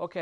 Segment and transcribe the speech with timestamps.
[0.00, 0.18] OK.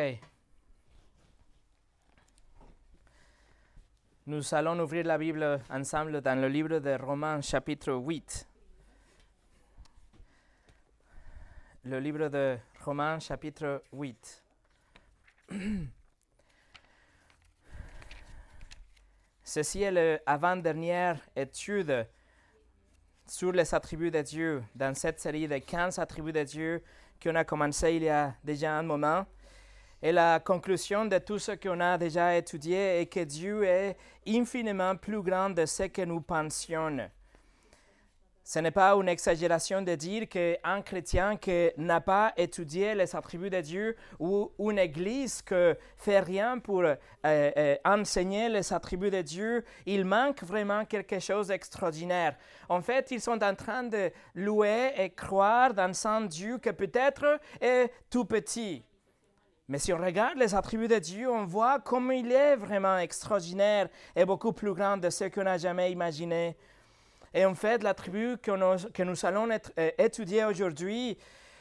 [4.27, 8.49] Nous allons ouvrir la Bible ensemble dans le livre de Romains chapitre 8.
[11.85, 14.45] Le livre de Romains chapitre 8.
[19.45, 19.93] Ceci est
[20.27, 22.09] l'avant-dernière étude
[23.29, 26.83] sur les attributs de Dieu dans cette série de 15 attributs de Dieu
[27.23, 29.25] qu'on a commencé il y a déjà un moment.
[30.03, 33.97] Et la conclusion de tout ce qu'on a déjà étudié est que Dieu est
[34.29, 37.11] infiniment plus grand de ce que nous pensions.
[38.45, 43.51] Ce n'est pas une exagération de dire qu'un chrétien qui n'a pas étudié les attributs
[43.51, 49.21] de Dieu ou une église qui fait rien pour euh, euh, enseigner les attributs de
[49.21, 52.37] Dieu, il manque vraiment quelque chose d'extraordinaire.
[52.71, 57.39] En fait, ils sont en train de louer et croire dans un Dieu qui peut-être
[57.61, 58.83] est tout petit.
[59.69, 63.89] Mais si on regarde les attributs de Dieu, on voit comme il est vraiment extraordinaire
[64.17, 66.57] et beaucoup plus grand de ce qu'on n'a jamais imaginé.
[67.35, 71.19] Et en fait, l'attribut que nous, allons euh, étudier aujourd'hui,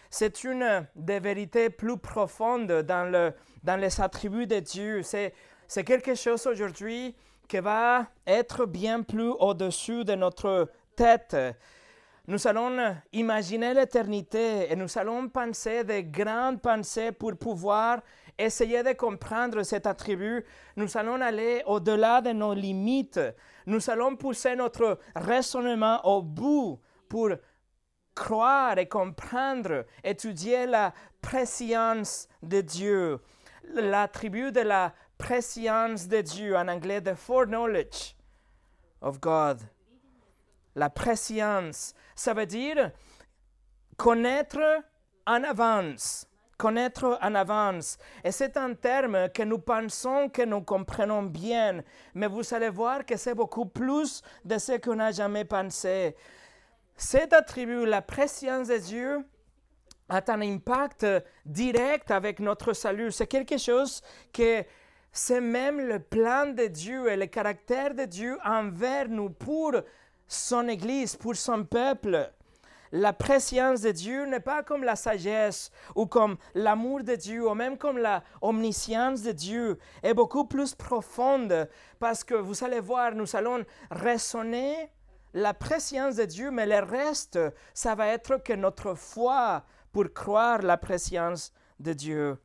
[0.09, 5.02] c'est une des vérités plus profondes dans, dans les attributs de Dieu.
[5.03, 7.14] C'est quelque chose aujourd'hui
[7.49, 11.36] qui va être bien plus au-dessus de notre tête.
[12.30, 18.02] Nous allons imaginer l'éternité et nous allons penser de grandes pensées pour pouvoir
[18.38, 20.44] essayer de comprendre cet attribut.
[20.75, 23.22] Nous allons aller au-delà de nos limites.
[23.66, 27.30] Nous allons pousser notre raisonnement au bout pour
[28.14, 33.20] croire et comprendre, étudier la préscience de Dieu.
[33.73, 38.17] L'attribut de la préscience de Dieu, en anglais, the foreknowledge
[39.02, 39.61] of God
[40.78, 41.94] la préscience.
[42.18, 42.92] Ça veut dire
[43.96, 44.60] connaître
[45.26, 46.28] en avance.
[46.58, 48.00] Connaître en avance.
[48.23, 51.84] Et c'est un terme que nous pensons que nous comprenons bien,
[52.16, 56.16] mais vous allez voir que c'est beaucoup plus de ce qu'on n'a jamais pensé.
[56.95, 59.23] Cet attribut, la préscience de Dieu,
[60.10, 61.06] a un impact
[61.45, 63.11] direct avec notre salut.
[63.11, 64.02] C'est quelque chose
[64.33, 64.64] que
[65.11, 69.73] c'est même le plan de Dieu et le caractère de Dieu envers nous pour
[70.27, 72.32] son Église, pour son peuple.
[72.92, 77.54] La préscience de Dieu n'est pas comme la sagesse ou comme l'amour de Dieu ou
[77.54, 81.67] même comme la omniscience de Dieu, est beaucoup plus profonde
[81.99, 84.89] parce que vous allez voir, nous allons raisonner
[85.33, 87.39] la préscience de Dieu, mais le reste,
[87.73, 92.38] ça va être que notre foi pour croire la préscience de Dieu.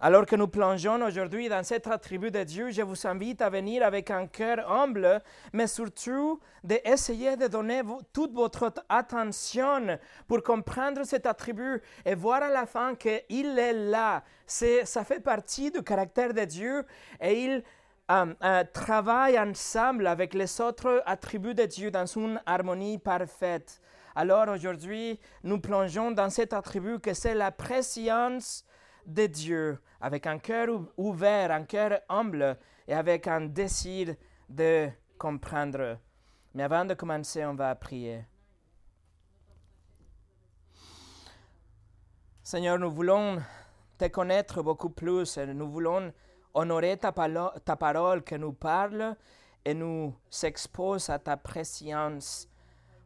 [0.00, 3.84] Alors que nous plongeons aujourd'hui dans cet attribut de Dieu, je vous invite à venir
[3.84, 5.22] avec un cœur humble,
[5.52, 7.80] mais surtout d'essayer de donner
[8.12, 14.24] toute votre attention pour comprendre cet attribut et voir à la fin qu'il est là.
[14.46, 16.84] C'est, ça fait partie du caractère de Dieu
[17.20, 17.62] et il
[18.10, 23.80] euh, euh, travaille ensemble avec les autres attributs de Dieu dans une harmonie parfaite.
[24.16, 28.64] Alors aujourd'hui, nous plongeons dans cet attribut que c'est la préscience
[29.06, 32.56] de Dieu, avec un cœur ouvert, un cœur humble
[32.86, 34.14] et avec un désir
[34.48, 34.88] de
[35.18, 35.98] comprendre.
[36.54, 38.24] Mais avant de commencer, on va prier.
[42.42, 43.40] Seigneur, nous voulons
[43.96, 46.12] te connaître beaucoup plus et nous voulons
[46.52, 49.16] honorer ta, ta parole que nous parle
[49.64, 52.48] et nous s'expose à ta préscience.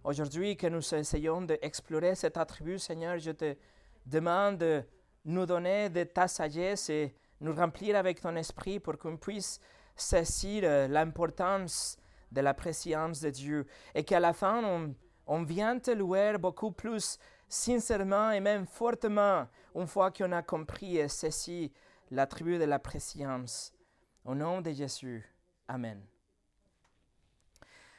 [0.05, 3.57] Aujourd'hui, que nous essayons d'explorer cet attribut, Seigneur, je te
[4.05, 4.85] demande
[5.29, 9.61] nous donner de ta sagesse et nous remplir avec ton esprit pour qu'on puisse
[9.95, 11.99] saisir euh, l'importance
[12.33, 14.95] de la préscience de Dieu et qu'à la fin, on,
[15.27, 20.97] on vient te louer beaucoup plus sincèrement et même fortement une fois qu'on a compris
[20.97, 21.73] et saisi
[22.11, 23.73] l'attribut de la préscience.
[24.25, 25.25] Au nom de Jésus.
[25.69, 26.03] Amen.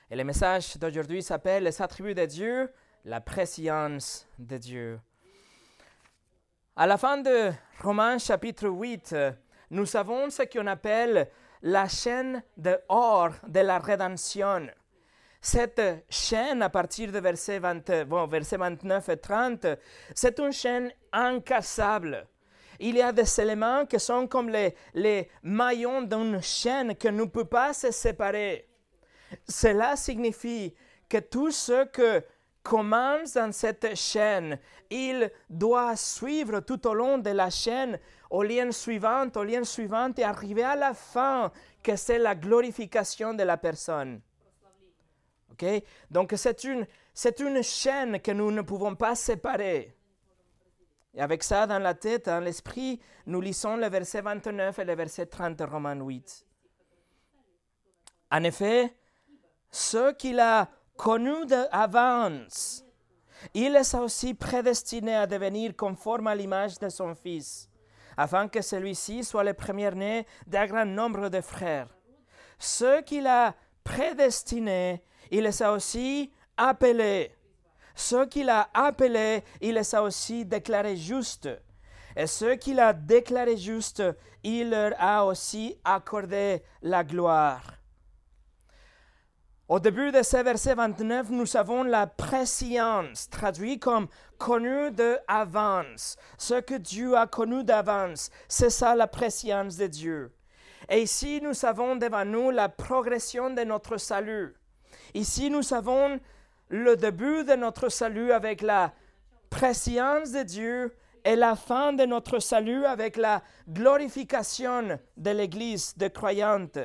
[0.10, 2.74] Et le message d'aujourd'hui s'appelle les attributs de Dieu,
[3.06, 5.00] la préscience de Dieu.
[6.82, 7.52] À la fin de
[7.84, 9.14] Romains chapitre 8,
[9.72, 11.28] nous avons ce qu'on appelle
[11.62, 14.68] la chaîne de or de la rédemption.
[15.42, 19.68] Cette chaîne, à partir de verset, 29 et 30,
[20.16, 22.26] c'est une chaîne incassable.
[22.80, 27.26] Il y a des éléments qui sont comme les, les maillons d'une chaîne que ne
[27.26, 28.70] peut pas se séparer.
[29.46, 30.74] Cela signifie
[31.10, 32.24] que tout ce que
[32.64, 34.60] commence dans cette chaîne,
[34.90, 40.12] il doit suivre tout au long de la chaîne au lien suivant, au lien suivant
[40.18, 41.52] et arriver à la fin,
[41.82, 44.22] que c'est la glorification de la personne.
[45.52, 45.66] Ok?
[46.12, 49.96] Donc c'est une, c'est une chaîne que nous ne pouvons pas séparer.
[51.14, 54.96] Et avec ça dans la tête, dans l'esprit, nous lisons le verset 29 et le
[54.96, 56.46] verset 30 de Romains 8.
[58.32, 58.94] En effet,
[59.72, 62.84] ceux qu'il a connus d'avance,
[63.54, 67.70] il les a aussi prédestinés à devenir conformes à l'image de son Fils,
[68.18, 71.88] afin que celui-ci soit le premier-né d'un grand nombre de frères.
[72.60, 73.56] Ceux qu'il a
[73.86, 75.02] prédestinés,
[75.32, 77.34] il les a aussi appelés.
[77.96, 81.50] Ceux qu'il a appelés, il les a aussi déclarés justes.
[82.18, 84.04] Et ceux qu'il a déclarés justes,
[84.44, 87.79] il leur a aussi accordé la gloire.
[89.70, 94.08] Au début de ce verset 29, nous avons la préscience, traduit comme
[94.40, 96.18] connu d'avance.
[96.40, 100.32] Ce que Dieu a connu d'avance, c'est ça la préscience de Dieu.
[100.90, 104.56] Et ici, nous avons devant nous la progression de notre salut.
[105.14, 106.20] Ici, nous avons
[106.70, 108.92] le début de notre salut avec la
[109.52, 116.08] préscience de Dieu et la fin de notre salut avec la glorification de l'Église de
[116.08, 116.80] croyantes.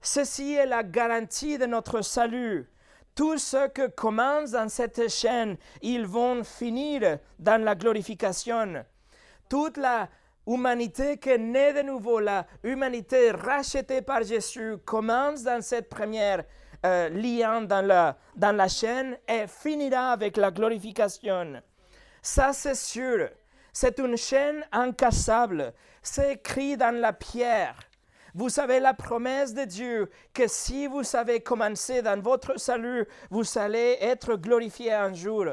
[0.00, 2.68] Ceci est la garantie de notre salut.
[3.14, 8.84] Tous ceux qui commencent dans cette chaîne, ils vont finir dans la glorification.
[9.48, 10.08] Toute la
[10.46, 16.44] humanité qui est née de nouveau, la humanité rachetée par Jésus, commence dans cette première
[16.84, 21.62] euh, lien dans la, dans la chaîne et finira avec la glorification.
[22.20, 23.28] Ça, c'est sûr.
[23.72, 25.72] C'est une chaîne incassable.
[26.02, 27.76] C'est écrit dans la pierre.
[28.36, 33.44] Vous avez la promesse de Dieu que si vous savez commencer dans votre salut, vous
[33.56, 35.46] allez être glorifié un jour.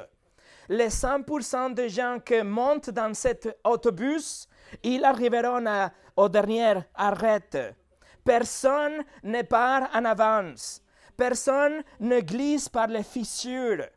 [0.67, 4.49] Les 100% des gens qui montent dans cet autobus,
[4.83, 7.73] ils arriveront à, au dernier arrêt.
[8.25, 10.81] Personne ne part en avance.
[11.15, 13.87] Personne ne glisse par les fissures.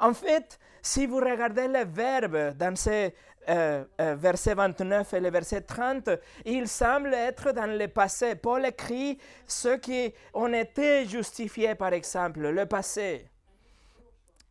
[0.00, 3.14] En fait, si vous regardez le verbe dans ces
[3.48, 6.10] euh, euh, versets 29 et le verset 30,
[6.44, 8.34] il semble être dans le passé.
[8.34, 13.26] Paul écrit ceux qui ont été justifiés, par exemple, le passé.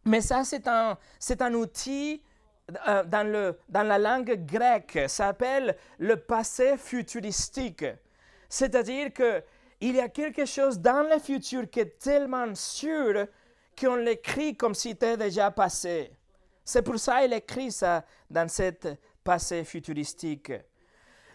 [0.06, 2.22] Mais ça, c'est un, c'est un outil
[2.88, 7.86] euh, dans, le, dans la langue grecque, ça s'appelle le passé futuristique.
[8.50, 9.42] C'est-à-dire que
[9.80, 13.28] il y a quelque chose dans le futur qui est tellement sûr
[13.80, 16.12] qu'on l'écrit comme si c'était déjà passé.
[16.68, 18.90] C'est pour ça qu'il écrit ça dans cette
[19.24, 20.52] passé futuristique.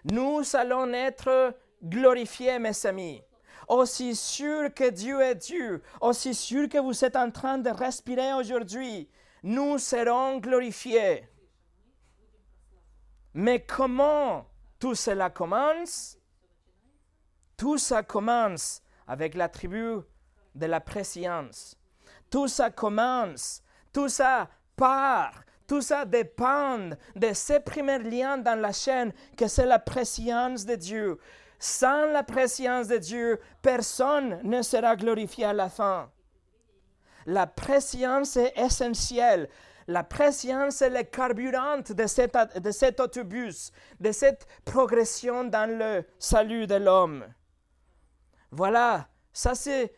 [0.04, 3.22] Nous allons être glorifiés, mes amis.
[3.66, 8.34] Aussi sûr que Dieu est Dieu, aussi sûr que vous êtes en train de respirer
[8.34, 9.08] aujourd'hui,
[9.42, 11.26] nous serons glorifiés.
[13.32, 14.44] Mais comment
[14.78, 16.18] tout cela commence?
[17.56, 20.00] Tout ça commence avec la tribu
[20.54, 21.74] de la préscience.
[22.28, 23.62] Tout ça commence,
[23.94, 29.66] tout ça part, tout ça dépend de ces premiers liens dans la chaîne que c'est
[29.66, 31.18] la préscience de Dieu.
[31.58, 36.10] Sans la préscience de Dieu, personne ne sera glorifié à la fin.
[37.26, 39.48] La préscience est essentielle.
[39.86, 46.66] La préscience est le carburant de de cet autobus, de cette progression dans le salut
[46.66, 47.24] de l'homme.
[48.50, 49.94] Voilà, ça c'est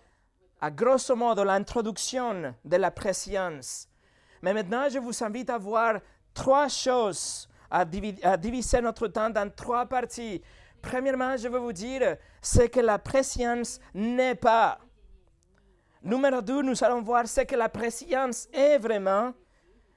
[0.61, 3.88] à grosso modo l'introduction de la préscience.
[4.44, 6.00] Mais maintenant, je vous invite à voir
[6.35, 10.43] trois choses, à, diviser notre temps dans trois parties.
[10.82, 14.79] Premièrement, je veux vous dire ce que la préscience n'est pas.
[16.03, 19.32] Numéro deux, nous allons voir ce que la préscience est vraiment.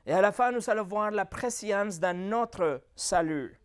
[0.06, 3.60] Et à la fin, nous allons voir la préscience dans notre salut.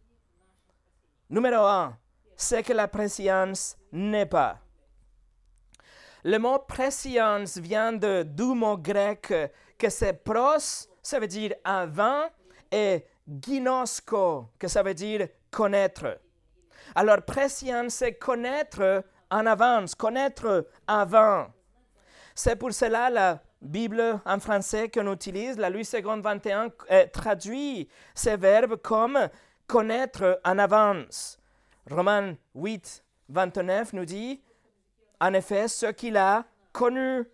[1.30, 1.96] Numéro un,
[2.36, 4.58] ce que la préscience n'est pas.
[6.24, 9.32] Le mot préscience vient de deux mots grecs
[9.82, 12.26] que c'est pros, ça veut dire avant,
[12.70, 16.20] et ginosko, que ça veut dire connaître.
[16.94, 21.48] Alors préscience, c'est connaître en avance, connaître avant.
[22.32, 26.70] C'est pour cela la Bible en français qu'on utilise, la Louis II 21,
[27.12, 29.28] traduit ces verbes comme
[29.66, 31.38] connaître en avance.
[31.90, 34.40] Romains 8, 29 nous dit
[35.20, 37.24] en effet, ce qu'il a connu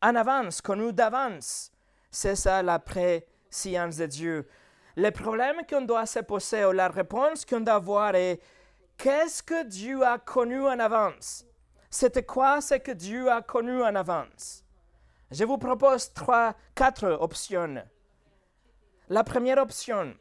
[0.00, 1.70] en avance, connu d'avance,
[2.10, 4.48] c'est ça la préscience de Dieu.
[4.96, 8.40] Le problème qu'on doit se poser, ou la réponse qu'on doit avoir est
[8.96, 11.44] qu'est-ce que Dieu a connu en avance?
[11.90, 14.64] C'était quoi ce que Dieu a connu en avance?
[15.30, 17.82] Je vous propose trois, quatre options.
[19.08, 20.14] La première option,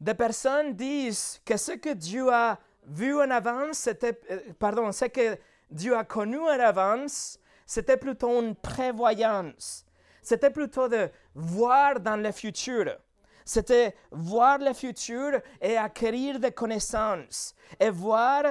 [0.00, 5.06] des personnes disent que ce que Dieu a vu en avance, c'était, euh, pardon, ce
[5.06, 5.38] que
[5.70, 9.85] Dieu a connu en avance, c'était plutôt une prévoyance.
[10.26, 12.96] C'était plutôt de voir dans le futur.
[13.44, 18.42] C'était voir le futur et acquérir des connaissances et voir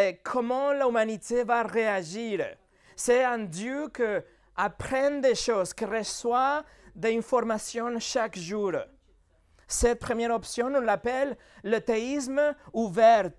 [0.00, 2.44] euh, comment l'humanité va réagir.
[2.96, 4.02] C'est un Dieu qui
[4.56, 8.72] apprend des choses, qui reçoit des informations chaque jour.
[9.68, 13.30] Cette première option, on l'appelle le théisme ouvert.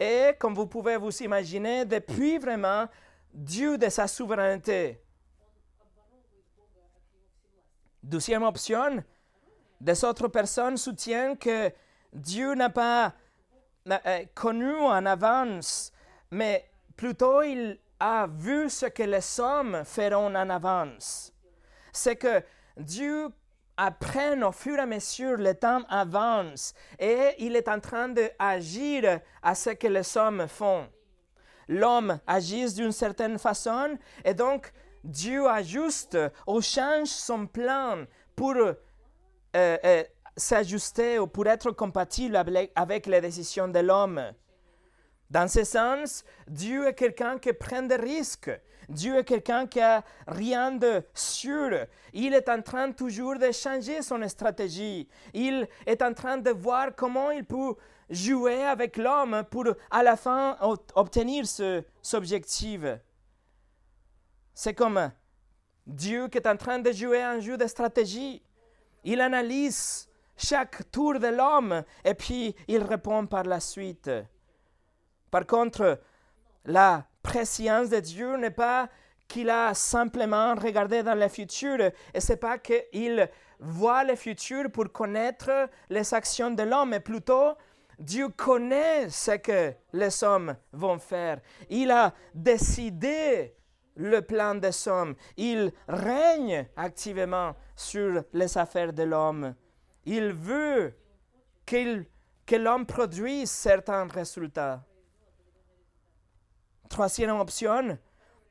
[0.00, 2.86] Et comme vous pouvez vous imaginer, depuis vraiment
[3.34, 5.02] Dieu de sa souveraineté.
[8.06, 9.02] Deuxième option,
[9.80, 11.72] des autres personnes soutiennent que
[12.12, 13.12] Dieu n'a pas
[13.90, 15.90] euh, connu en avance,
[16.30, 21.32] mais plutôt il a vu ce que les hommes feront en avance.
[21.92, 22.44] C'est que
[22.76, 23.26] Dieu
[23.76, 29.18] apprend au fur et à mesure, le temps avance et il est en train d'agir
[29.42, 30.86] à ce que les hommes font.
[31.66, 34.72] L'homme agit d'une certaine façon et donc
[35.06, 38.74] Dieu ajuste ou change son plan pour euh,
[39.54, 40.04] euh,
[40.36, 44.20] s'ajuster ou pour être compatible avec, les décisions de l'homme.
[45.30, 48.50] Dans ce sens, Dieu est quelqu'un qui prend des risques.
[48.88, 51.86] Dieu est quelqu'un qui a rien de sûr.
[52.12, 55.08] Il est en train toujours de changer son stratégie.
[55.34, 57.74] Il est en train de voir comment il peut
[58.10, 60.56] jouer avec l'homme pour à la fin
[60.94, 62.80] obtenir ce, cet objectif.
[64.58, 65.12] C'est comme
[65.86, 68.42] Dieu qui est en train de jouer un jeu de stratégie.
[69.04, 74.10] Il analyse chaque tour de l'homme et puis il répond par la suite.
[75.30, 76.00] Par contre,
[76.64, 78.88] la préscience de Dieu n'est pas
[79.28, 81.78] qu'il a simplement regardé dans le futur
[82.14, 83.28] et c'est pas qu'il
[83.60, 87.52] voit le futur pour connaître les actions de l'homme, mais plutôt
[87.98, 91.42] Dieu connaît ce que les hommes vont faire.
[91.68, 93.54] Il a décidé
[93.96, 95.14] le plan des hommes.
[95.36, 99.54] Il règne activement sur les affaires de l'homme.
[100.04, 100.94] Il veut
[101.66, 104.84] que l'homme produise certains résultats.
[106.88, 107.98] Troisième option,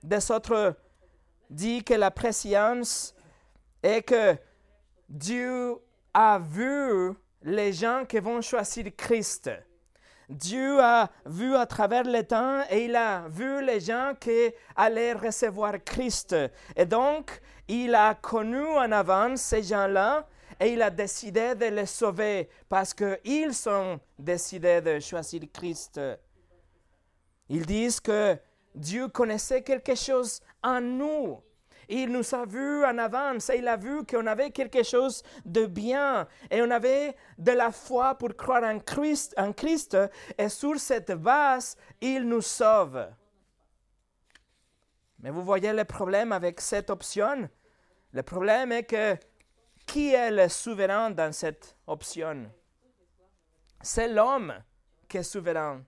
[0.04, 0.76] des autres
[1.50, 3.16] dit que la préscience
[3.82, 4.36] est que
[5.08, 5.78] Dieu
[6.14, 9.50] a vu les gens qui vont choisir Christ.
[10.30, 15.14] Dieu a vu à travers le temps et il a vu les gens qui allaient
[15.14, 16.36] recevoir Christ.
[16.76, 20.28] Et donc, il a connu en avance ces gens-là
[20.60, 26.00] et il a décidé de les sauver parce qu'ils sont décidés de choisir Christ.
[27.50, 28.38] Ils disent que
[28.74, 31.40] Dieu connaissait quelque chose en nous
[31.90, 33.50] il nous a vus en avance.
[33.50, 36.28] Et il a vu qu'on avait quelque chose de bien.
[36.50, 39.98] Et on avait de la foi pour croire en Christ, en Christ.
[40.38, 43.08] Et sur cette base, il nous sauve.
[45.20, 47.50] Mais vous voyez le problème avec cette option?
[48.12, 49.18] Le problème est que
[49.86, 52.50] qui est le souverain dans cette option?
[53.82, 54.54] C'est l'homme
[55.08, 55.84] qui est souverain.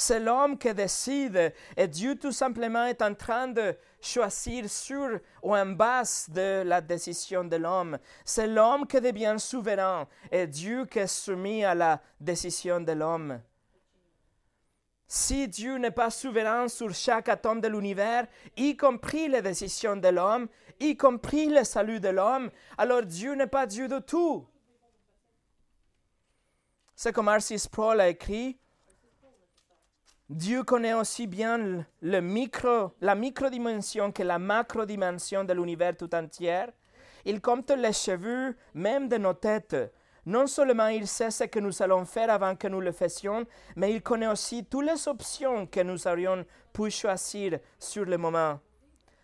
[0.00, 5.54] C'est l'homme qui décide et Dieu tout simplement est en train de choisir sur ou
[5.54, 7.98] en base de la décision de l'homme.
[8.24, 13.42] C'est l'homme qui devient souverain et Dieu qui est soumis à la décision de l'homme.
[15.06, 18.26] Si Dieu n'est pas souverain sur chaque atome de l'univers,
[18.56, 20.48] y compris les décisions de l'homme,
[20.80, 24.46] y compris le salut de l'homme, alors Dieu n'est pas Dieu de tout.
[26.96, 28.58] C'est comme Arcis Paul a écrit,
[30.30, 36.66] Dieu connaît aussi bien le micro, la microdimension que la macrodimension de l'univers tout entier.
[37.24, 39.92] Il compte les cheveux même de nos têtes.
[40.26, 43.44] Non seulement il sait ce que nous allons faire avant que nous le fassions,
[43.74, 48.60] mais il connaît aussi toutes les options que nous aurions pu choisir sur le moment.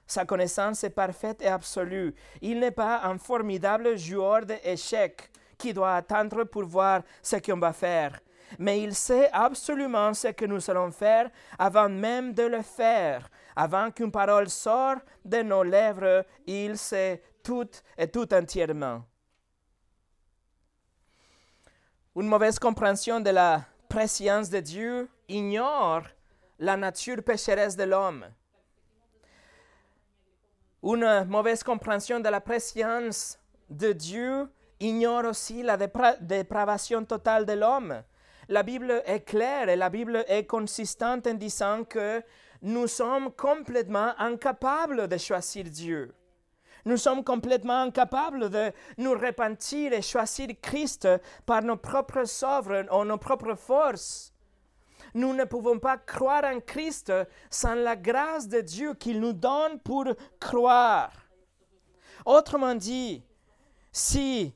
[0.09, 2.17] Sa connaissance est parfaite et absolue.
[2.41, 7.73] Il n'est pas un formidable joueur d'échecs qui doit attendre pour voir ce qu'on va
[7.73, 8.19] faire
[8.59, 13.29] mais il sait absolument ce que nous allons faire avant même de le faire.
[13.55, 19.03] Avant qu'une parole sorte de nos lèvres, il sait tout et tout entièrement.
[22.15, 26.03] Une mauvaise compréhension de la préscience de Dieu ignore
[26.59, 28.26] la nature pécheresse de l'homme.
[30.83, 33.38] Une mauvaise compréhension de la préscience
[33.69, 34.49] de Dieu
[34.81, 38.03] ignore aussi la dépravation totale de l'homme
[38.49, 42.23] la Bible est claire et la Bible est consistante en disant que
[42.62, 46.15] nous sommes complètement incapables de choisir Dieu.
[46.85, 51.09] Nous sommes complètement incapables de nous repentir et choisir Christ
[51.45, 54.33] par nos propres œuvres ou nos propres forces.
[55.12, 57.12] Nous ne pouvons pas croire en Christ
[57.50, 60.05] sans la grâce de Dieu qu'il nous donne pour
[60.38, 61.11] croire.
[62.25, 63.25] Autrement dit,
[63.91, 64.55] si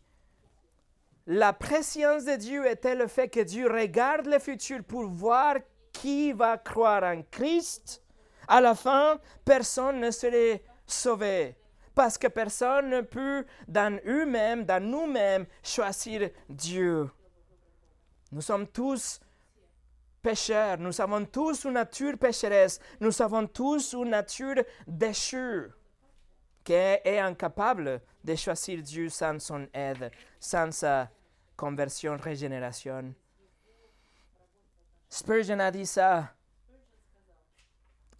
[1.27, 5.57] la préscience de Dieu était le fait que Dieu regarde le futur pour voir
[5.93, 8.03] qui va croire en Christ,
[8.49, 11.57] à la fin, personne ne serait sauvé.
[11.95, 17.11] Parce que personne ne peut, dans eux-mêmes, dans nous-mêmes, choisir Dieu.
[18.33, 19.21] Nous sommes tous
[20.23, 25.71] pécheurs, nous avons tous une nature pécheresse, nous avons tous une nature déchue
[26.71, 31.11] qui est incapable de choisir Dieu sans son aide, sans sa
[31.57, 33.13] conversion, régénération.
[35.09, 36.33] Spurgeon a dit ça.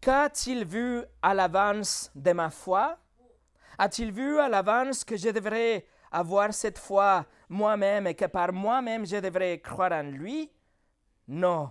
[0.01, 2.99] Qu'a-t-il vu à l'avance de ma foi?
[3.79, 9.07] A-t-il vu à l'avance que je devrais avoir cette foi moi-même et que par moi-même
[9.07, 10.51] je devrais croire en lui?
[11.29, 11.71] Non.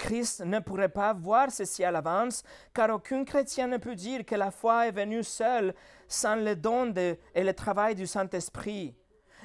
[0.00, 2.42] Christ ne pourrait pas voir ceci à l'avance,
[2.72, 5.74] car aucun chrétien ne peut dire que la foi est venue seule
[6.08, 8.96] sans le don et le travail du Saint-Esprit.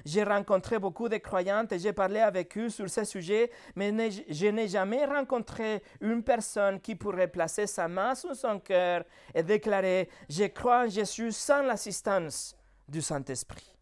[0.05, 3.91] J'ai rencontré beaucoup de croyantes et j'ai parlé avec eux sur ce sujet, mais
[4.29, 9.43] je n'ai jamais rencontré une personne qui pourrait placer sa main sur son cœur et
[9.43, 12.55] déclarer Je crois en Jésus sans l'assistance
[12.87, 13.75] du Saint-Esprit.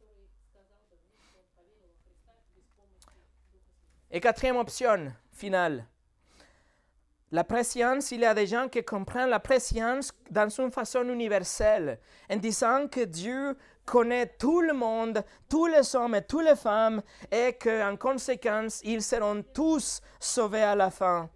[4.09, 5.85] Et quatrième option finale,
[7.33, 11.97] la préscience, il y a des gens qui comprennent la préscience dans une façon universelle,
[12.29, 17.01] en disant que Dieu connaît tout le monde, tous les hommes et toutes les femmes,
[17.31, 21.27] et qu'en conséquence, ils seront tous sauvés à la fin.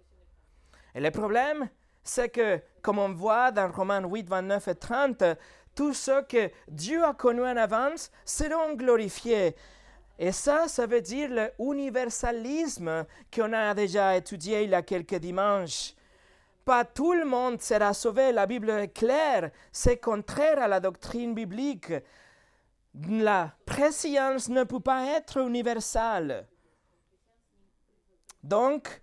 [0.94, 1.68] Et le problème,
[2.04, 5.24] c'est que, comme on voit dans Romains 8, 29 et 30,
[5.74, 9.56] tous ceux que Dieu a connus en avance seront glorifiés.
[10.18, 15.94] Et ça, ça veut dire l'universalisme qu'on a déjà étudié il y a quelques dimanches.
[16.64, 21.34] Pas tout le monde sera sauvé, la Bible est claire, c'est contraire à la doctrine
[21.34, 21.92] biblique.
[23.08, 26.46] La préscience ne peut pas être universelle.
[28.42, 29.00] Donc,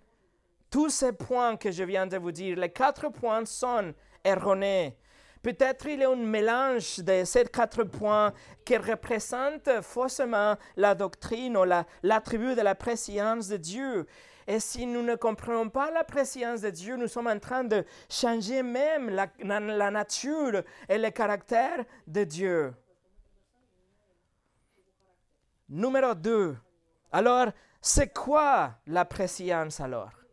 [0.69, 4.97] tous ces points que je viens de vous dire, les quatre points sont erronés.
[5.45, 8.33] Peut-être il y a un mélange de ces quatre points
[8.65, 11.65] qui représentent faussement la doctrine ou
[12.01, 14.07] l'attribut de la préscience de Dieu.
[14.47, 17.85] Et si nous ne comprenons pas la préscience de Dieu, nous sommes en train de
[18.09, 22.73] changer même la, la nature et le caractère de Dieu.
[25.69, 26.57] Numéro 2.
[27.11, 30.24] Alors, c'est quoi la préscience alors?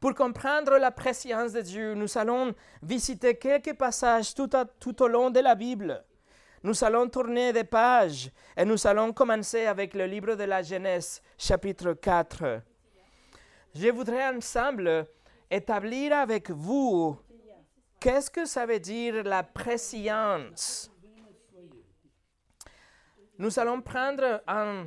[0.00, 5.40] Pour comprendre la préscience de Dieu, nous allons visiter quelques passages tout, au long de
[5.40, 6.02] la Bible.
[6.62, 11.20] Nous allons tourner des pages et nous allons commencer avec le livre de la Genèse,
[11.36, 12.62] chapitre 4.
[13.74, 15.06] Je voudrais ensemble
[15.50, 17.18] établir avec vous
[18.00, 20.90] qu'est-ce que ça veut dire la préscience.
[23.38, 24.86] Nous allons prendre un,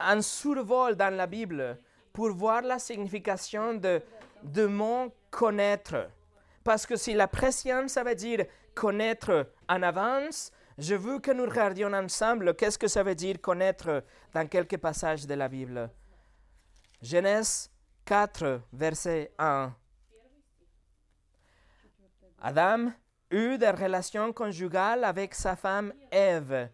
[0.00, 1.78] un survol dans la Bible
[2.12, 4.00] pour voir la signification de
[4.44, 6.08] de mon connaître.
[6.62, 11.44] Parce que si la préscience, ça veut dire connaître en avance, je veux que nous
[11.44, 15.90] regardions ensemble qu'est-ce que ça veut dire connaître dans quelques passages de la Bible.
[17.00, 17.70] Genèse
[18.04, 19.74] 4, verset 1.
[22.40, 22.92] Adam
[23.30, 26.68] eut des relations conjugales avec sa femme Ève.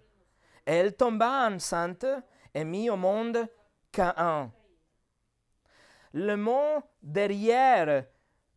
[0.65, 2.07] Elle tomba enceinte
[2.55, 3.47] et mit au monde
[3.93, 4.51] Cain
[6.13, 8.05] le mot derrière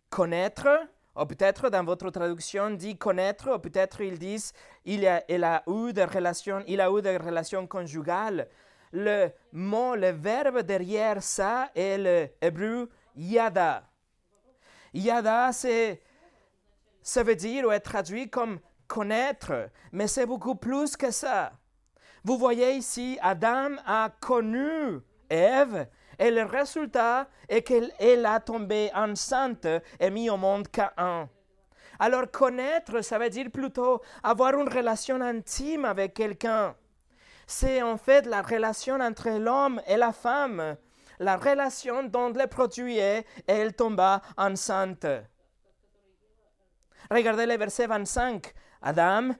[0.10, 0.68] connaître,
[1.16, 4.54] ou peut-être dans votre traduction dit connaître, ou peut-être ils disent
[4.86, 8.48] il a, a eu des relations, il a eu des relations conjugales.
[8.92, 13.84] Le mot, le verbe derrière ça est le hébreu yada.
[14.94, 16.02] Yada, c'est,
[17.02, 21.52] ça veut dire ou est traduit comme connaître, mais c'est beaucoup plus que ça.
[22.24, 25.88] Vous voyez ici, Adam a connu Ève
[26.20, 29.68] et le résultat est qu'elle a tombé enceinte
[30.00, 31.30] et mis au monde Cain.
[32.00, 36.76] Alors connaître, ça veut dire plutôt avoir une relation intime avec quelqu'un.
[37.46, 40.76] C'est en fait la relation entre l'homme et la femme,
[41.20, 45.06] la relation dont le produit est et elle tomba enceinte.
[47.12, 48.54] Regardez le verset 25.
[48.82, 49.36] Adam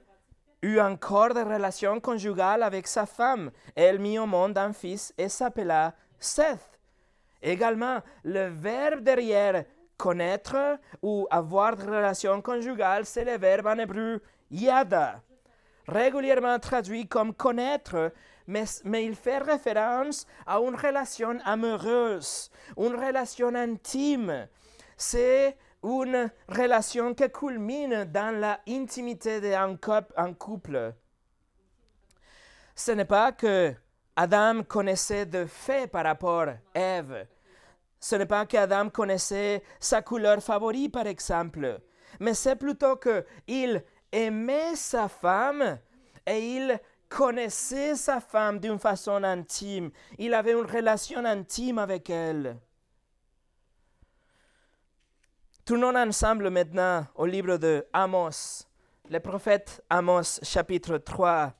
[0.62, 3.50] eut encore des relations conjugales avec sa femme.
[3.74, 6.78] Elle mit au monde un fils et s'appela Seth.
[7.42, 9.64] Également, le verbe derrière
[9.96, 15.22] connaître ou avoir de relation conjugale, c'est le verbe en hébreu yada,
[15.86, 18.12] régulièrement traduit comme connaître,
[18.46, 18.64] mais,
[19.04, 24.48] il fait référence à une relation amoureuse, une relation intime.
[24.96, 29.76] C'est une relation qui culmine dans la intimité d'un
[30.34, 30.94] couple.
[32.74, 33.74] Ce n'est pas que
[34.16, 37.26] Adam connaissait de fait par rapport à Ève.
[37.98, 41.80] Ce n'est pas qu'Adam connaissait sa couleur favorite, par exemple,
[42.20, 45.78] mais c'est plutôt qu'il aimait sa femme
[46.26, 49.90] et il connaissait sa femme d'une façon intime.
[50.18, 52.58] Il avait une relation intime avec elle.
[55.64, 58.66] Tournons ensemble maintenant au livre de Amos,
[59.08, 61.54] le prophète Amos chapitre 3.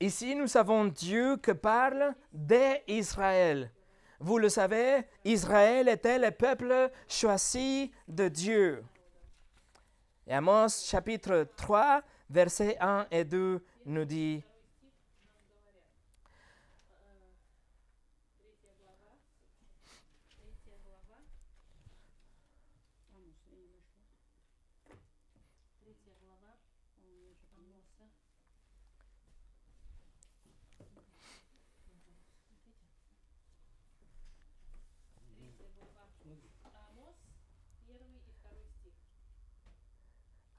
[0.00, 3.72] Ici, nous avons Dieu qui parle d'Israël.
[4.20, 8.84] Vous le savez, Israël était le peuple choisi de Dieu.
[10.26, 14.44] Et Amos chapitre 3, versets 1 et 2 nous dit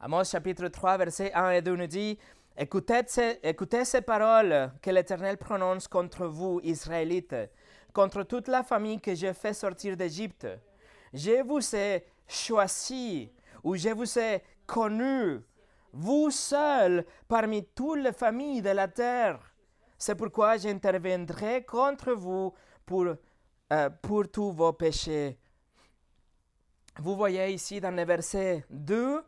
[0.01, 2.17] Amos chapitre 3, verset 1 et 2 nous dit,
[2.57, 7.35] écoutez ces, écoutez ces paroles que l'Éternel prononce contre vous, Israélites,
[7.91, 10.47] contre toute la famille que j'ai fait sortir d'Égypte.
[11.13, 13.29] Je vous ai choisi,
[13.61, 15.41] ou je vous ai connu,
[15.91, 19.41] vous seuls parmi toutes les familles de la terre.
[19.97, 22.53] C'est pourquoi j'interviendrai contre vous
[22.85, 23.05] pour,
[23.73, 25.37] euh, pour tous vos péchés.
[26.99, 29.21] Vous voyez ici dans le verset 2,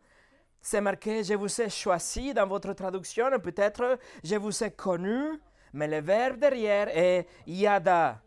[0.62, 5.40] c'est marqué Je vous ai choisi dans votre traduction, peut-être je vous ai connu,
[5.74, 8.22] mais le verbe derrière est yada.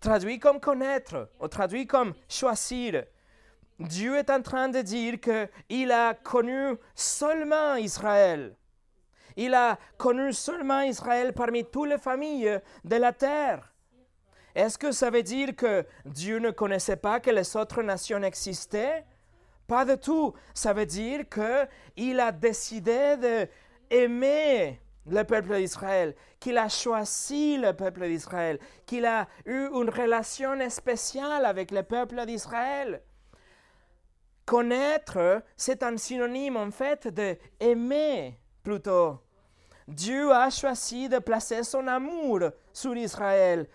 [0.00, 3.04] Traduit comme connaître, ou traduit comme choisir.
[3.80, 8.54] Dieu est en train de dire qu'il a connu seulement Israël.
[9.36, 13.72] Il a connu seulement Israël parmi toutes les familles de la terre.
[14.54, 19.04] Est-ce que ça veut dire que Dieu ne connaissait pas que les autres nations existaient?
[19.68, 20.32] Pas du tout.
[20.54, 23.48] Ça veut dire qu'il a décidé
[23.90, 30.58] d'aimer le peuple d'Israël, qu'il a choisi le peuple d'Israël, qu'il a eu une relation
[30.70, 33.02] spéciale avec le peuple d'Israël.
[34.46, 39.18] Connaître, c'est un synonyme en fait de aimer plutôt.
[39.86, 42.40] Dieu a choisi de placer son amour
[42.72, 43.68] sur Israël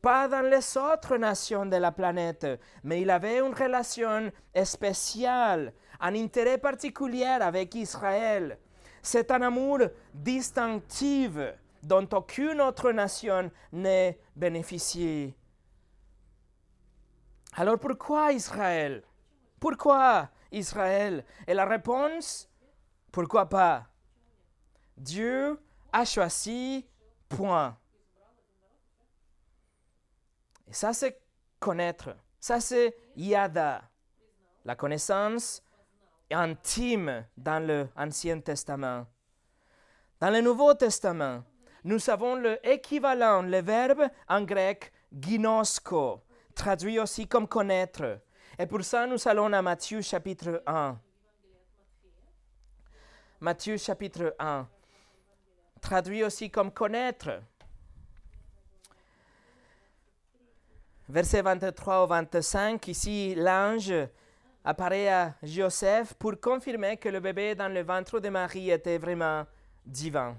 [0.00, 2.46] pas dans les autres nations de la planète,
[2.84, 4.30] mais il avait une relation
[4.64, 8.58] spéciale, un intérêt particulier avec Israël.
[9.02, 9.80] C'est un amour
[10.14, 11.32] distinctif
[11.82, 15.36] dont aucune autre nation n'est bénéficiée.
[17.56, 19.02] Alors pourquoi Israël?
[19.58, 21.24] Pourquoi Israël?
[21.46, 22.48] Et la réponse,
[23.10, 23.86] pourquoi pas?
[24.96, 25.58] Dieu
[25.92, 26.86] a choisi,
[27.28, 27.76] point.
[30.72, 31.20] Ça, c'est
[31.60, 32.16] connaître.
[32.40, 33.82] Ça, c'est yada,
[34.64, 35.62] la connaissance
[36.30, 39.06] intime dans l'Ancien Testament.
[40.18, 41.44] Dans le Nouveau Testament,
[41.84, 46.22] nous avons l'équivalent, le verbe en grec ginosko,
[46.54, 48.20] traduit aussi comme connaître.
[48.58, 50.98] Et pour ça, nous allons à Matthieu chapitre 1.
[53.40, 54.68] Matthieu chapitre 1,
[55.80, 57.42] traduit aussi comme connaître.
[61.12, 63.92] Verset 23 au 25, ici l'ange
[64.64, 69.44] apparaît à Joseph pour confirmer que le bébé dans le ventre de Marie était vraiment
[69.84, 70.38] divin.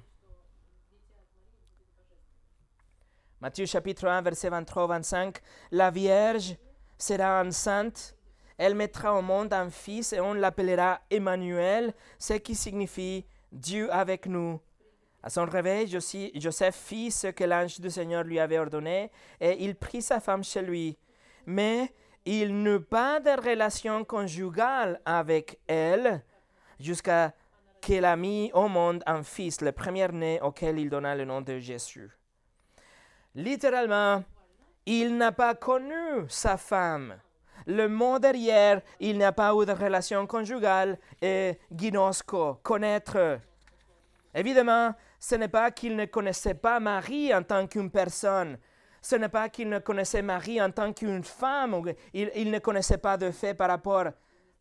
[3.40, 5.38] Matthieu chapitre 1, verset 23 au 25,
[5.70, 6.58] La Vierge
[6.98, 8.16] sera enceinte,
[8.58, 14.26] elle mettra au monde un fils et on l'appellera Emmanuel, ce qui signifie Dieu avec
[14.26, 14.60] nous.
[15.24, 19.10] À son réveil, Joseph fit ce que l'ange du Seigneur lui avait ordonné
[19.40, 20.98] et il prit sa femme chez lui.
[21.46, 21.94] Mais
[22.26, 26.22] il n'eut pas de relation conjugale avec elle
[26.78, 27.34] jusqu'à
[27.80, 31.58] qu'il a mis au monde un fils, le premier-né auquel il donna le nom de
[31.58, 32.12] Jésus.
[33.36, 34.24] Littéralement,
[34.86, 37.16] il n'a pas connu sa femme.
[37.66, 43.40] Le mot derrière, il n'a pas eu de relation conjugale et ginosco, connaître.
[44.36, 48.58] Évidemment, ce n'est pas qu'il ne connaissait pas Marie en tant qu'une personne.
[49.02, 51.82] Ce n'est pas qu'il ne connaissait Marie en tant qu'une femme.
[52.14, 54.08] il, ne connaissait pas de fait par rapport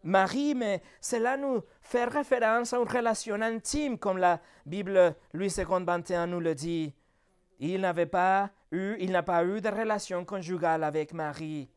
[0.04, 5.64] Marie, mais cela nous fait référence à une relation intime, comme la Bible Louis II
[5.84, 6.94] 21 nous le dit.
[7.58, 11.68] Il n'avait pas eu, il n'a pas eu de relation conjugale avec Marie.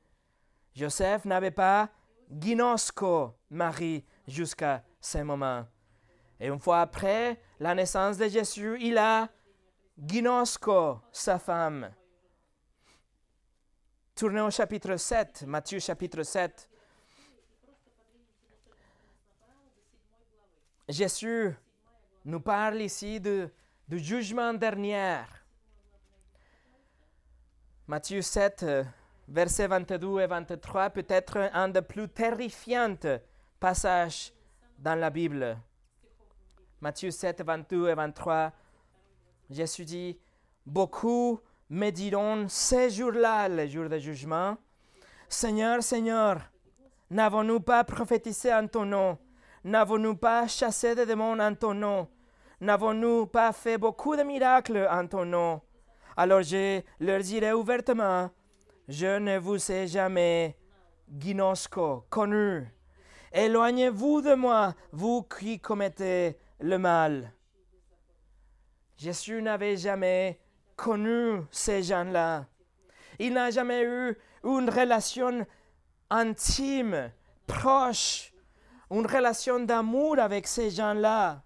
[0.76, 1.90] Joseph n'avait pas
[2.30, 5.66] ginosco Marie jusqu'à ce moment.
[6.40, 9.30] Et une fois après la naissance de Jésus, il a
[9.98, 11.90] Ginosco, sa femme.
[14.14, 16.70] Tournez au chapitre 7, Matthieu chapitre 7.
[20.88, 21.56] Jésus
[22.26, 23.50] nous parle ici du
[23.90, 25.22] jugement dernier.
[27.88, 28.66] Matthieu 7,
[29.28, 32.96] versets 22 et 23, peut être un des plus terrifiants
[33.60, 34.34] passages
[34.78, 35.58] dans la Bible.
[36.86, 38.52] Matthieu 7, 22 et 23,
[39.50, 40.20] Jésus dit,
[40.68, 44.56] Beaucoup me diront ces jours-là, les jours de jugement,
[45.28, 46.42] Seigneur, Seigneur,
[47.10, 49.18] n'avons-nous pas prophétisé en ton nom?
[49.64, 52.08] N'avons-nous pas chassé des démons en ton nom?
[52.62, 55.62] N'avons-nous pas fait beaucoup de miracles en ton nom?
[56.16, 58.30] Alors je leur dirai ouvertement,
[58.88, 60.56] je ne vous ai jamais
[61.10, 62.72] ginosco, connu.
[63.32, 67.32] Éloignez-vous de moi, vous qui commettez le mal.
[68.98, 70.40] Jésus n'avait jamais
[70.76, 72.46] connu ces gens-là.
[73.20, 75.46] Il n'a jamais eu une relation
[76.10, 77.12] intime,
[77.48, 78.34] proche,
[78.92, 81.42] une relation d'amour avec ces gens-là.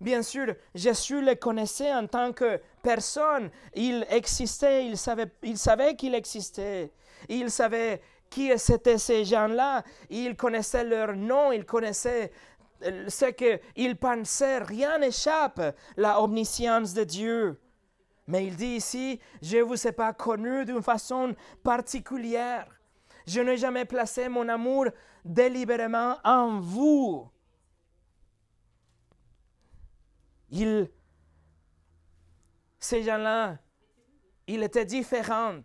[0.00, 3.50] Bien sûr, Jésus les connaissait en tant que personne.
[3.74, 6.92] Il existait, il savait, il savait qu'il existait.
[7.28, 9.84] Il savait qui étaient ces gens-là.
[10.10, 12.32] Il connaissait leur nom, il connaissait
[13.08, 14.58] ce qu'ils pensaient.
[14.58, 15.60] Rien n'échappe
[15.96, 17.60] la omniscience de Dieu.
[18.26, 22.66] Mais il dit ici, je ne vous ai pas connu d'une façon particulière.
[23.26, 24.86] Je n'ai jamais placé mon amour
[25.24, 27.30] délibérément en vous.
[32.78, 33.58] Ces gens-là,
[34.46, 35.60] ils étaient différents.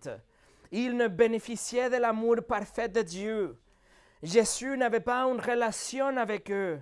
[0.72, 3.60] Ils ne bénéficiaient de l'amour parfait de Dieu.
[4.22, 6.82] Jésus n'avait pas une relation avec eux.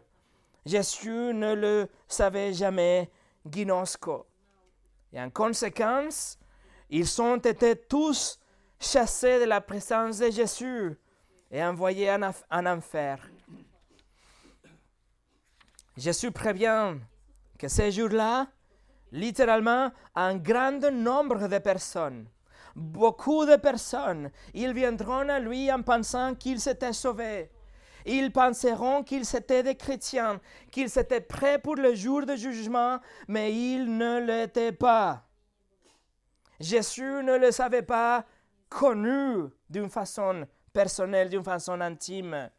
[0.68, 3.10] Jésus ne le savait jamais,
[3.50, 4.28] Ginosco.
[5.14, 6.38] Et en conséquence,
[6.90, 8.38] ils ont été tous
[8.78, 10.98] chassés de la présence de Jésus
[11.50, 13.18] et envoyés en, en enfer.
[15.96, 16.96] Jésus prévient
[17.58, 18.48] que ces jours-là,
[19.14, 22.28] littéralement, un grand nombre de personnes,
[22.76, 27.50] beaucoup de personnes, ils viendront à lui en pensant qu'ils s'étaient sauvés.
[28.08, 30.40] Ils penseront qu'ils étaient des chrétiens,
[30.72, 35.24] qu'ils étaient prêts pour le jour de jugement, mais ils ne l'étaient pas.
[36.60, 38.26] Jésus ne le savait pas
[38.70, 42.50] connu d'une façon personnelle, d'une façon intime.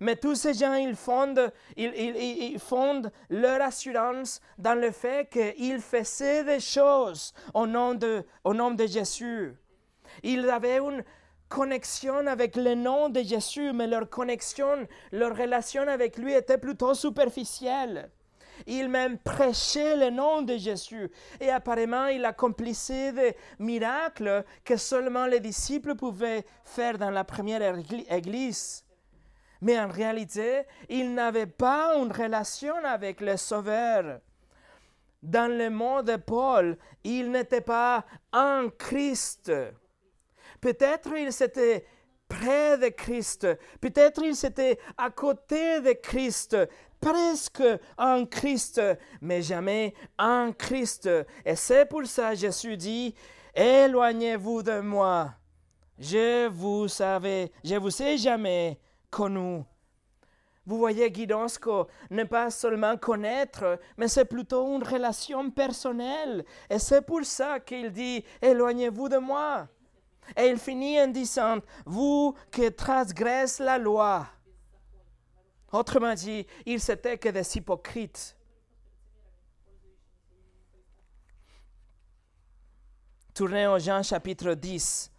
[0.00, 6.44] Mais tous ces gens, ils fondent, ils, fondent leur assurance dans le fait qu'ils faisaient
[6.44, 9.54] des choses au nom de, au nom de Jésus.
[10.22, 11.04] Ils avaient une
[11.48, 16.94] connexion avec le nom de Jésus, mais leur connexion, leur relation avec lui était plutôt
[16.94, 18.10] superficielle.
[18.66, 25.26] Il même prêchait le nom de Jésus et apparemment il accomplissait des miracles que seulement
[25.26, 27.76] les disciples pouvaient faire dans la première
[28.10, 28.84] église.
[29.60, 34.20] Mais en réalité, il n'avait pas une relation avec le Sauveur.
[35.22, 39.50] Dans le mot de Paul, il n'était pas en Christ.
[40.60, 41.84] Peut-être il s'était
[42.28, 43.48] près de Christ,
[43.80, 46.56] peut-être il s'était à côté de Christ,
[47.00, 47.62] presque
[47.96, 48.80] en Christ,
[49.20, 51.08] mais jamais en Christ.
[51.44, 53.14] Et c'est pour ça que Jésus dit,
[53.54, 55.32] éloignez-vous de moi.
[55.98, 58.78] Je vous savais, je vous ai jamais
[59.10, 59.62] connu.
[60.66, 66.44] Vous voyez, Guidonsco, ne pas seulement connaître, mais c'est plutôt une relation personnelle.
[66.68, 69.66] Et c'est pour ça qu'il dit, éloignez-vous de moi.
[70.36, 74.26] Et il finit en disant, vous qui transgressez la loi.
[75.72, 78.36] Autrement dit, ils n'étaient que des hypocrites.
[83.34, 85.12] Tournez au Jean chapitre 10.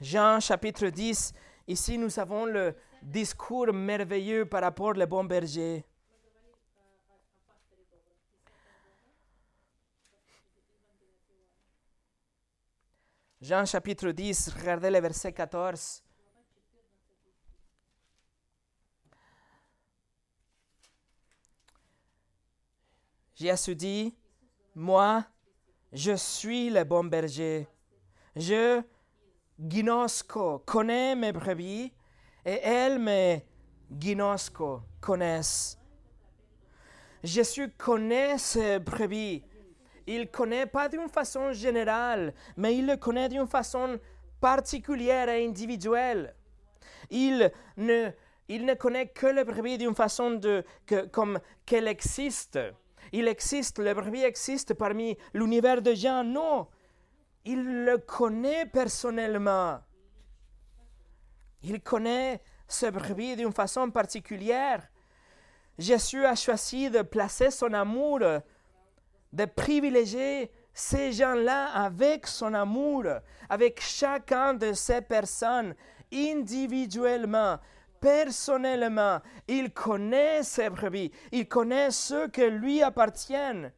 [0.00, 1.32] Jean chapitre 10,
[1.66, 5.84] ici nous avons le discours merveilleux par rapport au bon berger.
[13.40, 16.02] Jean chapitre 10, regardez le verset 14.
[23.36, 24.16] Jésus dit,
[24.74, 25.24] moi,
[25.92, 27.68] je suis le bon berger.
[28.34, 28.82] Je,
[29.56, 31.92] ginosco, connais mes brebis
[32.44, 33.38] et elles me
[33.88, 35.78] ginosco, connaissent.
[37.22, 39.44] Jésus connaît ses brebis
[40.14, 43.98] il connaît pas d'une façon générale, mais il le connaît d'une façon
[44.40, 46.34] particulière et individuelle.
[47.10, 48.10] Il ne
[48.48, 52.58] il ne connaît que le brebis d'une façon de, que, comme qu'elle existe.
[53.12, 56.24] Il existe, le brebis existe parmi l'univers de gens.
[56.24, 56.66] Non,
[57.44, 59.80] il le connaît personnellement.
[61.62, 64.88] Il connaît ce brebis d'une façon particulière.
[65.78, 68.20] Jésus a choisi de placer son amour,
[69.32, 73.04] de privilégier ces gens-là avec son amour,
[73.48, 75.74] avec chacun de ces personnes
[76.12, 77.58] individuellement,
[78.00, 79.20] personnellement.
[79.48, 83.72] Il connaît ses brebis, il connaît ceux qui lui appartiennent.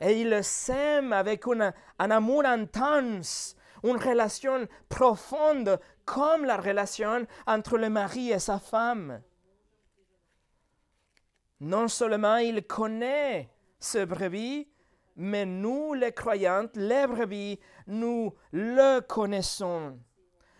[0.00, 7.88] Et il s'aime avec un amour intense, une relation profonde comme la relation entre le
[7.88, 9.22] mari et sa femme.
[11.60, 14.68] Non seulement il connaît ce brebis,
[15.16, 19.98] mais nous, les croyants, les brebis, nous le connaissons.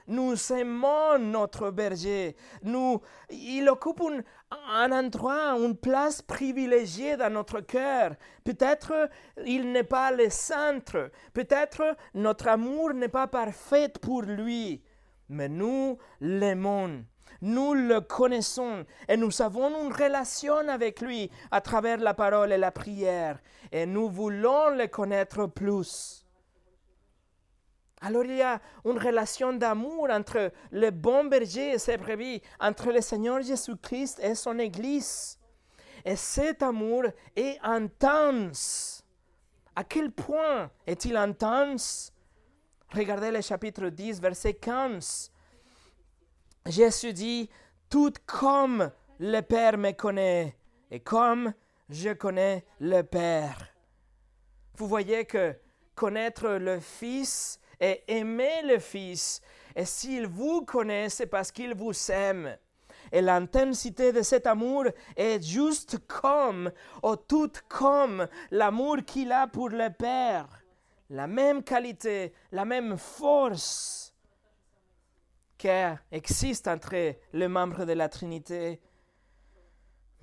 [0.08, 2.36] Nous aimons notre berger.
[2.62, 4.02] Nous, il occupe
[4.50, 8.14] un, endroit, une place privilégiée dans notre cœur.
[8.44, 9.10] Peut-être
[9.44, 11.10] il n'est pas le centre.
[11.32, 14.80] Peut-être notre amour n'est pas parfait pour lui.
[15.28, 17.04] Mais nous l'aimons.
[17.42, 22.58] Nous le connaissons et nous avons une relation avec lui à travers la parole et
[22.58, 23.38] la prière.
[23.70, 26.24] Et nous voulons le connaître plus.
[28.00, 32.92] Alors il y a une relation d'amour entre le bon berger et ses brebis, entre
[32.92, 35.38] le Seigneur Jésus-Christ et son Église.
[36.04, 39.02] Et cet amour est intense.
[39.74, 42.12] À quel point est-il intense?
[42.94, 45.32] Regardez le chapitre 10, verset 15.
[46.66, 47.48] Jésus dit,
[47.88, 50.56] tout comme le Père me connaît
[50.90, 51.52] et comme
[51.88, 53.68] je connais le Père.
[54.76, 55.54] Vous voyez que
[55.94, 59.40] connaître le Fils et aimer le Fils.
[59.76, 62.56] Et s'il vous connaît, c'est parce qu'il vous aime.
[63.12, 66.72] Et l'intensité de cet amour est juste comme,
[67.04, 70.48] ou tout comme l'amour qu'il a pour le Père.
[71.10, 74.05] La même qualité, la même force
[75.58, 75.68] qui
[76.12, 78.80] existe entre les membres de la Trinité.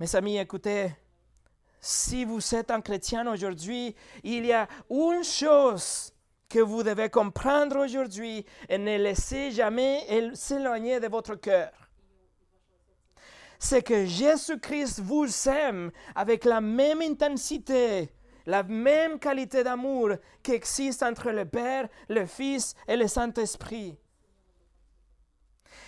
[0.00, 0.94] Mes amis, écoutez,
[1.80, 6.12] si vous êtes un chrétien aujourd'hui, il y a une chose
[6.48, 11.72] que vous devez comprendre aujourd'hui et ne laissez jamais s'éloigner de votre cœur.
[13.58, 18.10] C'est que Jésus-Christ vous aime avec la même intensité,
[18.46, 20.10] la même qualité d'amour
[20.42, 23.96] qui existe entre le Père, le Fils et le Saint-Esprit.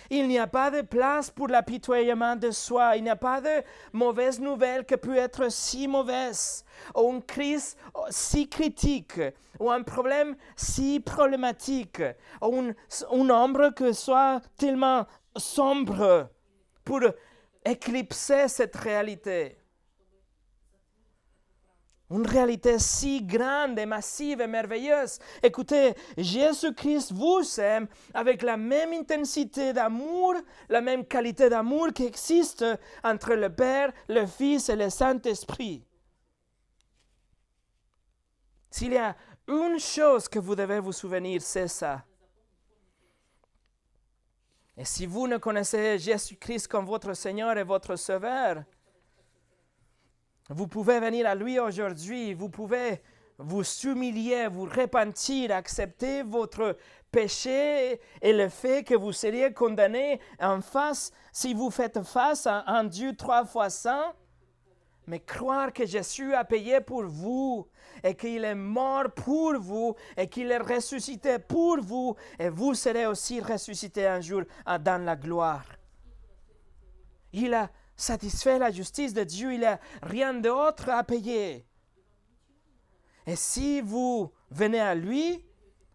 [0.09, 2.95] Il n'y a pas de place pour l'apitoiement de soi.
[2.95, 6.63] Il n'y a pas de mauvaise nouvelle qui peut être si mauvaise,
[6.95, 7.75] ou une crise
[8.09, 9.19] si critique,
[9.59, 12.01] ou un problème si problématique,
[12.41, 12.75] ou une,
[13.11, 16.29] une ombre qui soit tellement sombre
[16.83, 17.01] pour
[17.65, 19.56] éclipser cette réalité.
[22.09, 25.19] Une réalité si grande et massive et merveilleuse.
[25.43, 30.35] Écoutez, Jésus-Christ vous aime avec la même intensité d'amour,
[30.69, 32.63] la même qualité d'amour qui existe
[33.03, 35.83] entre le Père, le Fils et le Saint-Esprit.
[38.71, 39.15] S'il y a
[39.47, 42.05] une chose que vous devez vous souvenir, c'est ça.
[44.77, 48.63] Et si vous ne connaissez Jésus-Christ comme votre Seigneur et votre Sauveur,
[50.49, 53.01] vous pouvez venir à lui aujourd'hui, vous pouvez
[53.37, 56.77] vous humilier, vous repentir, accepter votre
[57.11, 62.63] péché et le fait que vous seriez condamné en face, si vous faites face à
[62.67, 64.13] un Dieu trois fois saint,
[65.05, 67.67] mais croire que Jésus a payé pour vous
[68.03, 73.05] et qu'il est mort pour vous et qu'il est ressuscité pour vous et vous serez
[73.05, 75.65] aussi ressuscité un jour dans la gloire.
[77.31, 81.65] Il a satisfait la justice de Dieu, il n'a rien d'autre à payer.
[83.25, 85.43] Et si vous venez à lui,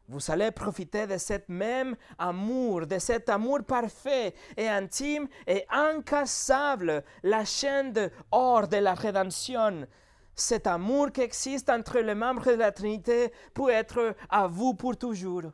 [0.09, 7.03] vous allez profiter de cet même amour, de cet amour parfait et intime et incassable,
[7.23, 9.87] la chaîne d'or de la rédemption.
[10.35, 14.97] Cet amour qui existe entre les membres de la Trinité peut être à vous pour
[14.97, 15.45] toujours.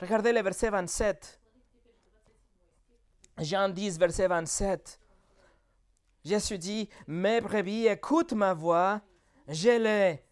[0.00, 1.39] Regardez le verset 27.
[3.40, 5.00] Jean 10, verset 27.
[6.24, 9.00] Jésus dit, Mes brebis écoutent ma voix,
[9.48, 10.22] je les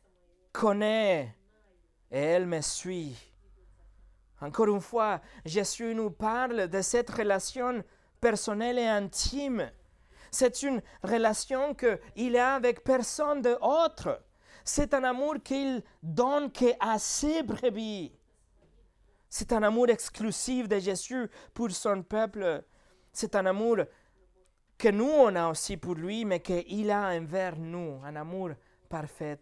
[0.53, 1.35] connais
[2.11, 3.19] et elles me suivent.
[4.41, 7.83] Encore une fois, Jésus nous parle de cette relation
[8.21, 9.71] personnelle et intime.
[10.31, 14.23] C'est une relation qu'il a avec personne d'autre.
[14.65, 18.13] C'est un amour qu'il donne à ses brebis.
[19.31, 22.65] C'est un amour exclusif de Jésus pour son peuple.
[23.19, 23.79] C'est un amour
[24.79, 28.51] que nous, on a aussi pour lui, mais qu'il a envers nous, un amour
[28.89, 29.41] parfait.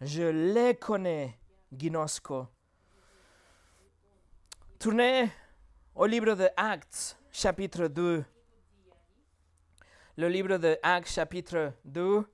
[0.00, 1.36] Je les connais,
[1.76, 2.46] Ginosco.
[4.78, 5.28] Tournez
[5.96, 8.24] au livre de Actes, chapitre 2.
[10.16, 12.24] Le livre de Actes, chapitre 2.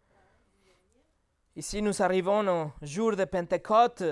[1.57, 4.03] Ici, nous arrivons au jour de Pentecôte.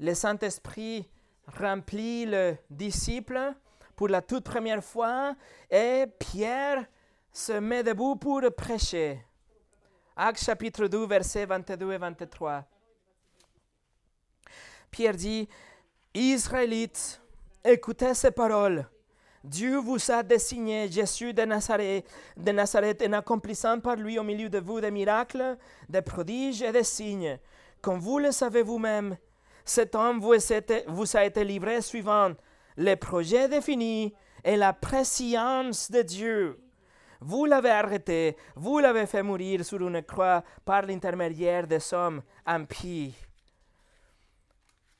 [0.00, 1.08] Le Saint-Esprit
[1.46, 3.54] remplit le disciple
[3.96, 5.34] pour la toute première fois
[5.70, 6.84] et Pierre
[7.32, 9.24] se met debout pour prêcher.
[10.16, 12.64] Actes chapitre 2, versets 22 et 23.
[14.90, 15.48] Pierre dit,
[16.12, 17.22] Israélites,
[17.64, 18.86] écoutez ces paroles.
[19.42, 24.48] Dieu vous a désigné Jésus de Nazareth, de Nazareth en accomplissant par lui au milieu
[24.48, 25.56] de vous des miracles,
[25.88, 27.38] des prodiges et des signes.
[27.80, 29.16] Comme vous le savez vous-même,
[29.64, 32.32] cet homme vous a été livré suivant
[32.76, 34.14] les projets définis
[34.44, 36.58] et la préscience de Dieu.
[37.20, 43.14] Vous l'avez arrêté, vous l'avez fait mourir sur une croix par l'intermédiaire des hommes impies.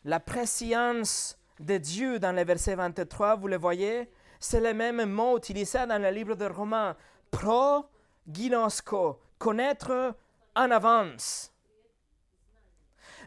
[0.05, 4.09] La préscience de Dieu dans le verset 23, vous le voyez,
[4.39, 6.97] c'est le même mot utilisé dans le livre de Romains.
[7.31, 7.87] Pro
[8.29, 10.15] ginosco, connaître
[10.55, 11.53] en avance.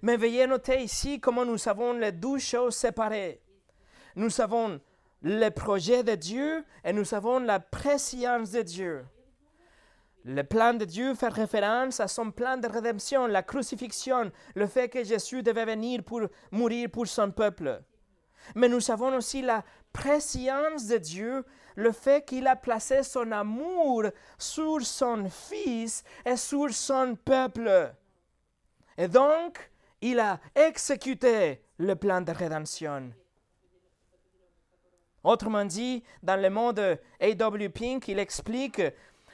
[0.02, 3.42] Mais veuillez noter ici comment nous avons les deux choses séparées.
[4.16, 4.80] Nous avons
[5.22, 9.06] le projet de Dieu et nous avons la préscience de Dieu.
[10.24, 14.90] Le plan de Dieu fait référence à son plan de rédemption, la crucifixion, le fait
[14.90, 17.82] que Jésus devait venir pour mourir pour son peuple.
[18.56, 21.46] Mais nous avons aussi la préscience de Dieu,
[21.76, 24.06] le fait qu'il a placé son amour
[24.38, 27.94] sur son Fils et sur son peuple.
[28.98, 29.70] Et donc,
[30.02, 33.12] il a exécuté le plan de rédemption.
[35.26, 37.70] Autrement dit, dans le monde A.W.
[37.70, 38.80] Pink, il explique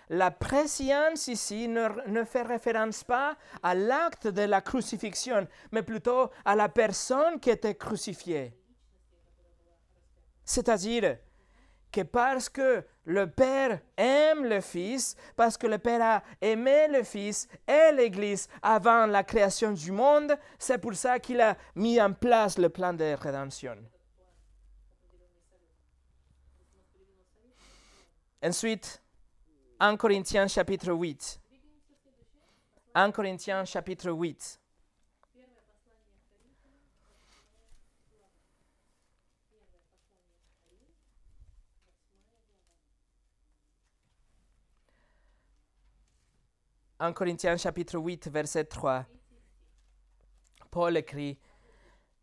[0.08, 6.30] la préscience ici ne, ne, fait référence pas à l'acte de la crucifixion, mais plutôt
[6.46, 8.54] à la personne qui était crucifiée.
[10.46, 11.18] C'est-à-dire
[11.92, 17.04] que parce que le Père aime le Fils, parce que le Père a aimé le
[17.04, 22.14] Fils et l'Église avant la création du monde, c'est pour ça qu'il a mis en
[22.14, 23.76] place le plan de rédemption.
[28.44, 29.00] Ensuite,
[29.80, 31.40] 1 Corinthiens chapitre 8.
[32.96, 34.60] 1 Corinthiens chapitre 8.
[47.00, 49.06] En Corinthiens chapitre 8, verset 3,
[50.70, 51.40] Paul écrit,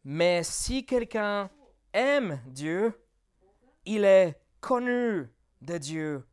[0.04, 1.50] Mais si quelqu'un
[1.92, 2.92] aime Dieu,
[3.84, 5.28] il est connu
[5.60, 6.24] de Dieu.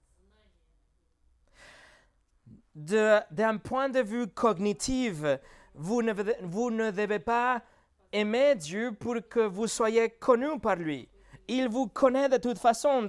[2.76, 5.24] D'un point de vue cognitif,
[5.74, 6.14] vous ne,
[6.44, 7.62] vous ne devez pas
[8.12, 11.08] aimer Dieu pour que vous soyez connu par lui.
[11.48, 13.08] Il vous connaît de toute façon.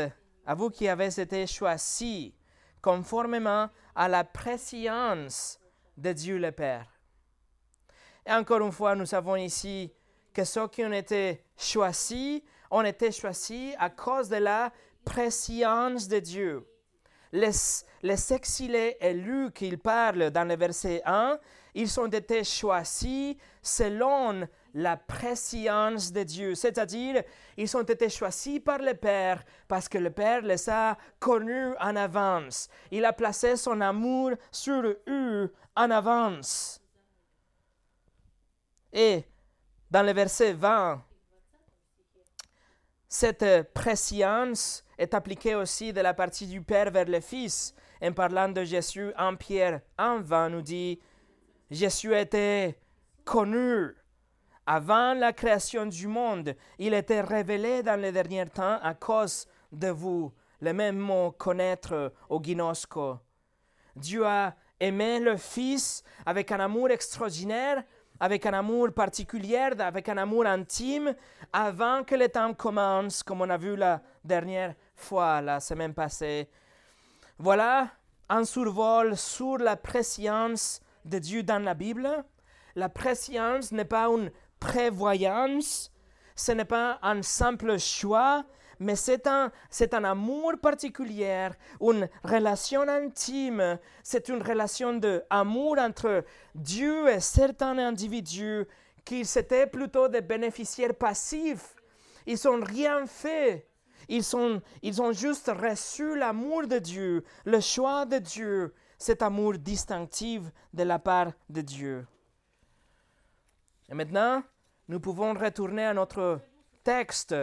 [0.45, 2.33] à vous qui avez été choisis
[2.81, 5.59] conformément à la préscience
[5.95, 6.98] de Dieu le Père
[8.29, 9.91] et encore une fois, nous savons ici
[10.31, 14.71] que ceux qui ont été choisis ont été choisis à cause de la
[15.03, 16.67] préscience de Dieu.
[17.31, 17.49] Les,
[18.03, 21.39] les exilés élus qu'il parle dans le verset 1
[21.75, 27.23] ils ont été choisis selon la préscience de Dieu, c'est-à-dire
[27.57, 31.95] ils ont été choisis par le Père parce que le Père les a connus en
[31.95, 32.69] avance.
[32.91, 36.78] Il a placé son amour sur eux en avance.
[38.91, 39.23] Et
[39.91, 41.03] dans le verset 20,
[43.07, 47.73] cette préscience est appliquée aussi de la partie du Père vers le Fils.
[48.01, 50.99] En parlant de Jésus, en Pierre 1.20 nous dit,
[51.71, 52.79] Jésus était
[53.25, 53.95] connu
[54.65, 56.55] avant la création du monde.
[56.77, 60.31] Il était révélé dans les derniers temps à cause de vous.
[60.61, 63.17] Le même mot connaître au Ginosco.
[63.95, 67.83] Dieu a aimé le Fils avec un amour extraordinaire
[68.19, 71.13] avec un amour particulier, avec un amour intime,
[71.53, 76.49] avant que le temps commence, comme on a vu la dernière fois, la semaine passée.
[77.37, 77.87] Voilà
[78.27, 82.09] un survol sur la préscience de Dieu dans la Bible.
[82.75, 85.91] La préscience n'est pas une prévoyance,
[86.35, 88.43] ce n'est pas un simple choix,
[88.79, 91.49] mais c'est un, c'est un amour particulier,
[91.81, 96.23] une relation intime, c'est une relation d'amour entre
[96.55, 98.65] Dieu et certains individus
[99.03, 101.75] qui étaient plutôt des bénéficiaires passifs.
[102.25, 103.67] Ils n'ont rien fait.
[104.07, 109.53] Ils, sont, ils ont juste reçu l'amour de Dieu, le choix de Dieu, cet amour
[109.53, 112.07] distinctif de la part de Dieu.
[113.89, 114.41] Et maintenant,
[114.87, 116.39] nous pouvons retourner à notre
[116.83, 117.35] texte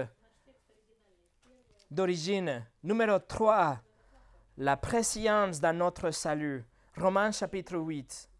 [1.91, 2.67] d'origine.
[2.83, 3.81] Numéro 3,
[4.59, 6.65] la préscience dans notre salut.
[6.97, 8.31] Romains chapitre 8.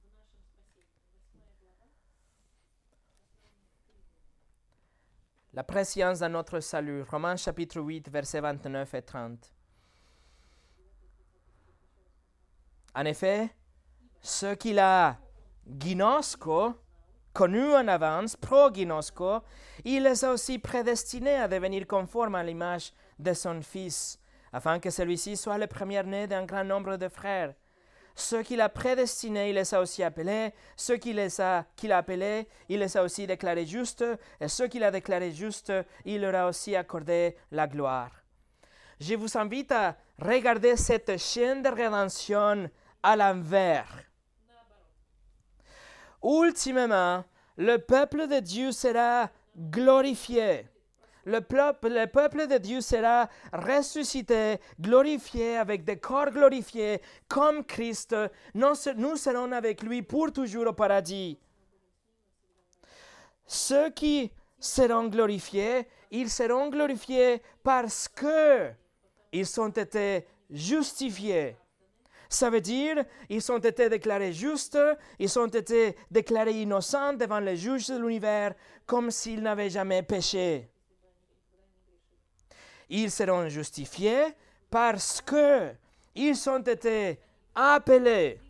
[5.53, 7.03] La préscience dans notre salut.
[7.03, 9.53] Romains chapitre 8, versets 29 et 30.
[12.95, 13.51] En effet,
[14.21, 15.19] ce qu'il a
[15.67, 16.75] ginosco,
[17.33, 19.43] connu en avance, pro-ginosco,
[19.85, 24.19] il les a aussi prédestinés à devenir conformes à l'image de son Fils,
[24.53, 27.55] afin que celui-ci soit le premier-né d'un grand nombre de frères.
[28.19, 30.55] Ceux qu'il a prédestinés, il les a aussi appelés.
[30.75, 34.05] Ceux qu'il a, appelés, il les a aussi déclarés justes.
[34.41, 35.73] Et ceux qu'il a déclarés justes,
[36.07, 38.11] il leur a aussi accordé la gloire.
[38.99, 42.71] Je vous invite à regarder cette chaîne de rédemption
[43.03, 44.03] à l'envers.
[46.25, 47.23] Ultimement,
[47.59, 50.67] le peuple de Dieu sera glorifié
[51.27, 58.15] le peuple, le peuple de Dieu sera ressuscité, glorifié, avec des corps glorifiés, comme Christ.
[58.55, 61.37] Nous, nous serons avec lui pour toujours au paradis.
[63.45, 68.71] Ceux qui seront glorifiés, ils seront glorifiés parce que
[69.33, 71.57] ils ont été justifiés.
[72.29, 74.79] Ça veut dire, ils ont été déclarés justes,
[75.19, 78.55] ils ont été déclarés innocents devant les juges de l'univers,
[78.85, 80.69] comme s'ils n'avaient jamais péché.
[82.89, 84.35] Ils seront justifiés
[84.71, 85.73] parce que
[86.15, 87.21] ils ont été
[87.55, 88.41] appelés.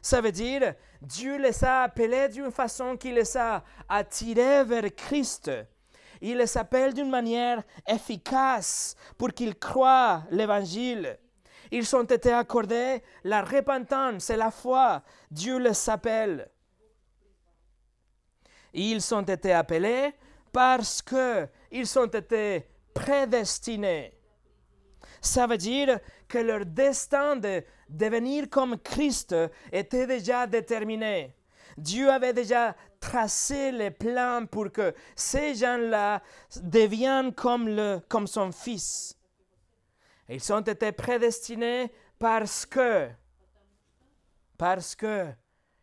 [0.00, 5.50] Ça veut dire, Dieu les a appelés d'une façon qui les a attirés vers Christ.
[6.20, 11.18] Il les appelle d'une manière efficace pour qu'ils croient l'évangile.
[11.70, 15.02] Ils ont été accordés la repentance et la foi.
[15.30, 16.48] Dieu les appelle.
[18.72, 20.14] Ils ont été appelés
[20.52, 24.18] parce que ils ont été prédestinés.
[25.20, 29.34] Ça veut dire que leur destin de devenir comme Christ
[29.72, 31.34] était déjà déterminé.
[31.76, 36.22] Dieu avait déjà tracé les plans pour que ces gens-là
[36.62, 39.16] deviennent comme, le, comme son Fils.
[40.28, 43.10] Ils ont été prédestinés parce que,
[44.56, 45.26] parce que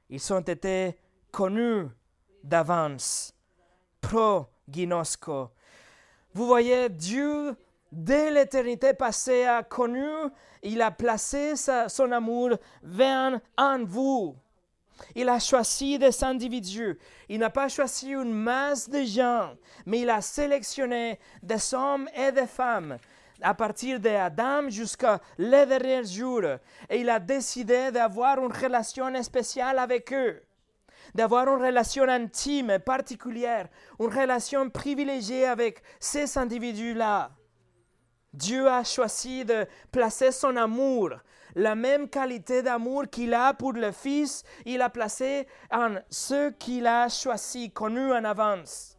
[0.09, 0.97] ils ont été
[1.31, 1.87] connus
[2.43, 3.33] d'avance.
[3.99, 5.51] Pro ginosco.
[6.33, 7.55] Vous voyez, Dieu,
[7.91, 10.07] dès l'éternité passée, a connu,
[10.63, 12.51] il a placé son amour
[12.81, 14.35] vers en vous.
[15.15, 16.97] Il a choisi des individus.
[17.27, 19.55] Il n'a pas choisi une masse de gens,
[19.85, 22.97] mais il a sélectionné des hommes et des femmes
[23.41, 26.43] à partir d'Adam jusqu'à les derniers jours.
[26.89, 30.41] Et il a décidé d'avoir une relation spéciale avec eux
[31.13, 33.67] d'avoir une relation intime, particulière,
[33.99, 37.31] une relation privilégiée avec ces individus-là.
[38.33, 41.11] Dieu a choisi de placer son amour,
[41.55, 46.87] la même qualité d'amour qu'il a pour le Fils, il a placé en ceux qu'il
[46.87, 48.97] a choisis, connus en avance.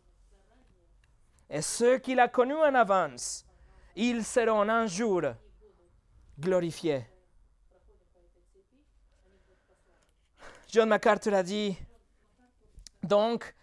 [1.49, 3.47] Et ceux qu'il a connus en avance,
[3.97, 5.23] ils seront un jour
[6.39, 7.07] glorifiés.
[10.69, 11.77] John MacArthur a dit,
[13.03, 13.55] donc,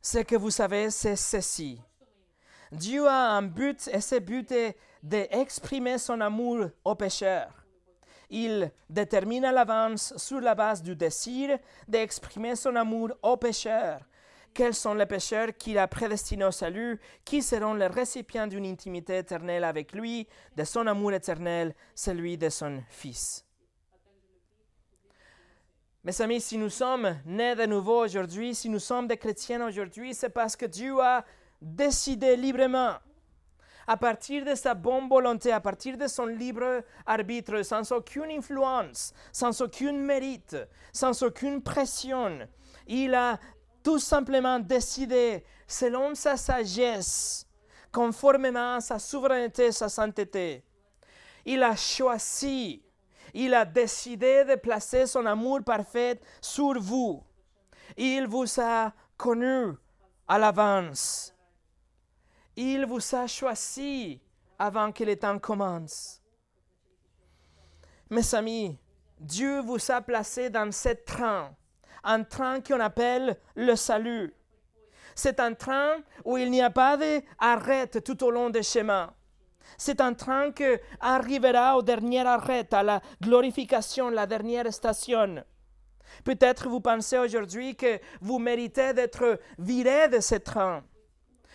[0.00, 1.80] ce que vous savez, c'est ceci.
[2.72, 7.52] Dieu a un but et ce but est d'exprimer son amour aux pécheurs.
[8.28, 14.00] Il détermine à l'avance, sur la base du désir, d'exprimer son amour aux pécheurs.
[14.52, 19.18] Quels sont les pécheurs qu'il a prédestinés au salut, qui seront les récipients d'une intimité
[19.18, 20.26] éternelle avec lui,
[20.56, 23.45] de son amour éternel, celui de son Fils.
[26.06, 30.14] Mes amis, si nous sommes nés de nouveau aujourd'hui, si nous sommes des chrétiens aujourd'hui,
[30.14, 31.24] c'est parce que Dieu a
[31.60, 32.94] décidé librement
[33.88, 39.12] à partir de sa bonne volonté, à partir de son libre arbitre, sans aucune influence,
[39.32, 40.56] sans aucun mérite,
[40.92, 42.38] sans aucune pression.
[42.86, 43.40] Il a
[43.82, 47.48] tout simplement décidé, selon sa sagesse,
[47.90, 50.62] conformément à sa souveraineté, sa sainteté.
[51.44, 52.85] Il a choisi,
[53.34, 57.22] il a décidé de placer son amour parfait sur vous.
[57.96, 59.74] Il vous a connu
[60.26, 61.34] à l'avance.
[62.56, 64.20] Il vous a choisi
[64.58, 66.22] avant que le temps commence.
[68.08, 68.78] Mes amis,
[69.18, 71.54] Dieu vous a placé dans ce train,
[72.04, 74.34] un train qu'on appelle le salut.
[75.14, 79.12] C'est un train où il n'y a pas d'arrêt tout au long des chemins.
[79.76, 80.64] C'est un train qui
[81.00, 85.44] arrivera au dernier arrêt, à la glorification, la dernière station.
[86.24, 90.82] Peut-être vous pensez aujourd'hui que vous méritez d'être viré de ce train.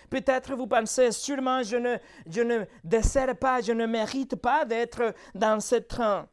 [0.09, 1.97] Peut-être vous pensez, sûrement je ne,
[2.28, 6.28] je ne dessert pas, je ne mérite pas d'être dans ce train.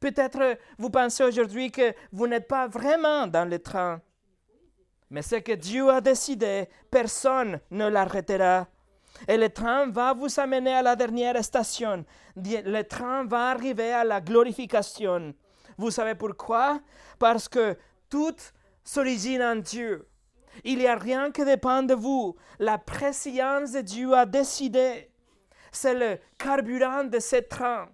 [0.00, 4.00] Peut-être vous pensez aujourd'hui que vous n'êtes pas vraiment dans le train.
[5.10, 8.66] Mais ce que Dieu a décidé, personne ne l'arrêtera.
[9.26, 12.04] Et le train va vous amener à la dernière station.
[12.36, 15.34] Le train va arriver à la glorification.
[15.76, 16.80] Vous savez pourquoi?
[17.18, 17.76] Parce que
[18.08, 18.36] tout
[18.84, 20.08] s'origine en Dieu.
[20.64, 22.36] Il n'y a rien qui dépend de vous.
[22.58, 25.10] La préscience de Dieu a décidé.
[25.70, 27.88] C'est le carburant de ce train.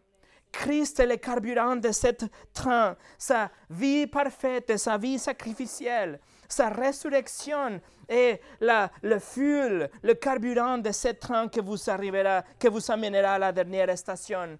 [0.52, 2.08] Christ est le carburant de ce
[2.52, 2.96] train.
[3.18, 6.20] Sa vie parfaite, sa vie sacrificielle,
[6.54, 13.34] sa résurrection est le fuel, le carburant de ce train que vous que vous amènera
[13.34, 14.58] à la dernière station.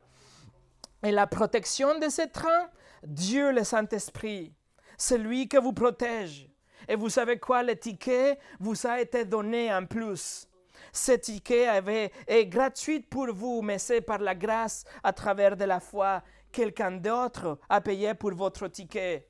[1.05, 2.69] Et la protection de ce train,
[3.05, 4.53] Dieu le Saint-Esprit,
[4.99, 6.49] c'est lui qui vous protège.
[6.89, 10.49] Et vous savez quoi, le ticket vous a été donné en plus.
[10.93, 15.65] Ce ticket avait, est gratuit pour vous, mais c'est par la grâce, à travers de
[15.65, 19.29] la foi, quelqu'un d'autre a payé pour votre ticket.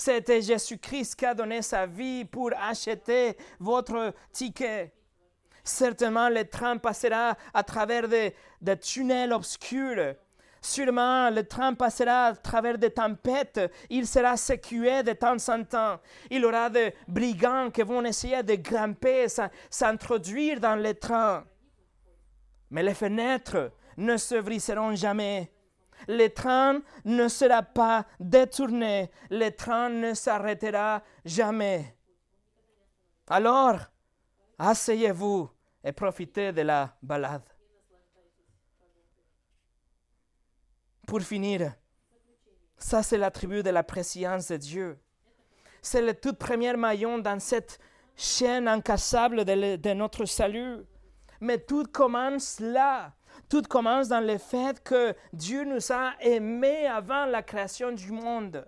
[0.00, 4.94] C'était Jésus-Christ qui a donné sa vie pour acheter votre ticket.
[5.62, 10.14] Certainement, le train passera à travers des, des tunnels obscurs
[10.62, 13.60] Sûrement, le train passera à travers des tempêtes.
[13.90, 16.00] Il sera secoué de temps en temps.
[16.30, 19.26] Il aura des brigands qui vont essayer de grimper,
[19.68, 21.44] s'introduire dans le train.
[22.70, 25.52] Mais les fenêtres ne se briseront jamais.
[26.08, 29.10] Le train ne sera pas détourné.
[29.30, 31.96] Le train ne s'arrêtera jamais.
[33.28, 33.78] Alors,
[34.58, 35.48] asseyez-vous
[35.84, 37.48] et profitez de la balade.
[41.06, 41.74] Pour finir,
[42.76, 44.98] ça c'est l'attribut de la préscience de Dieu.
[45.82, 47.78] C'est le tout premier maillon dans cette
[48.16, 50.84] chaîne incassable de, de notre salut.
[51.40, 53.12] Mais tout commence là.
[53.48, 58.66] Tout commence dans le fait que Dieu nous a aimés avant la création du monde.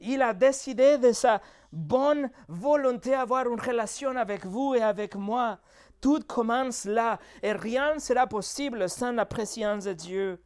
[0.00, 1.40] Il a décidé de sa
[1.72, 5.58] bonne volonté d'avoir une relation avec vous et avec moi.
[6.00, 10.42] Tout commence là et rien ne sera possible sans la préscience de Dieu.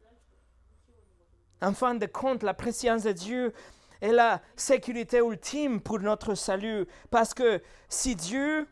[1.61, 3.53] En fin de compte, la préscience de Dieu
[4.01, 6.85] est la sécurité ultime pour notre salut.
[7.09, 8.67] Parce que si Dieu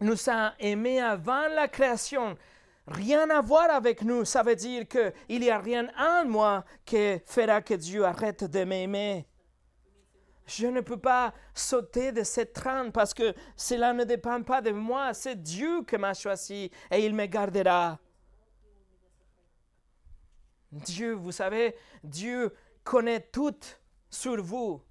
[0.00, 2.36] nous a aimés avant la création,
[2.86, 7.18] rien à voir avec nous, ça veut dire qu'il n'y a rien en moi qui
[7.26, 9.26] fera que Dieu arrête de m'aimer.
[10.46, 14.72] Je ne peux pas sauter de cette train parce que cela ne dépend pas de
[14.72, 17.98] moi, c'est Dieu qui m'a choisi et il me gardera.
[20.70, 23.56] Dieu, vous savez, Dieu connaît tout
[24.10, 24.82] sur vous.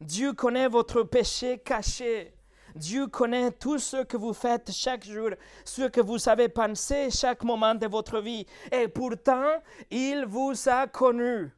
[0.00, 2.35] Dieu connaît votre péché caché.
[2.76, 5.30] Dieu connaît tout ce que vous faites chaque jour,
[5.64, 8.46] ce que vous avez pensé chaque moment de votre vie.
[8.70, 9.48] Et pourtant,
[9.90, 11.50] il vous a connu.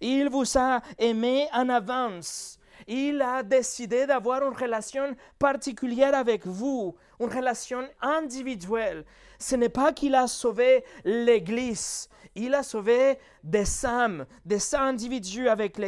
[0.00, 2.58] Il vous a aimé en avance.
[2.86, 9.04] Il a décidé d'avoir une relation particulière avec vous, une relation individuelle.
[9.38, 15.78] Ce n'est pas qu'il a sauvé l'Église Il a sauvé des âmes, des individus avec,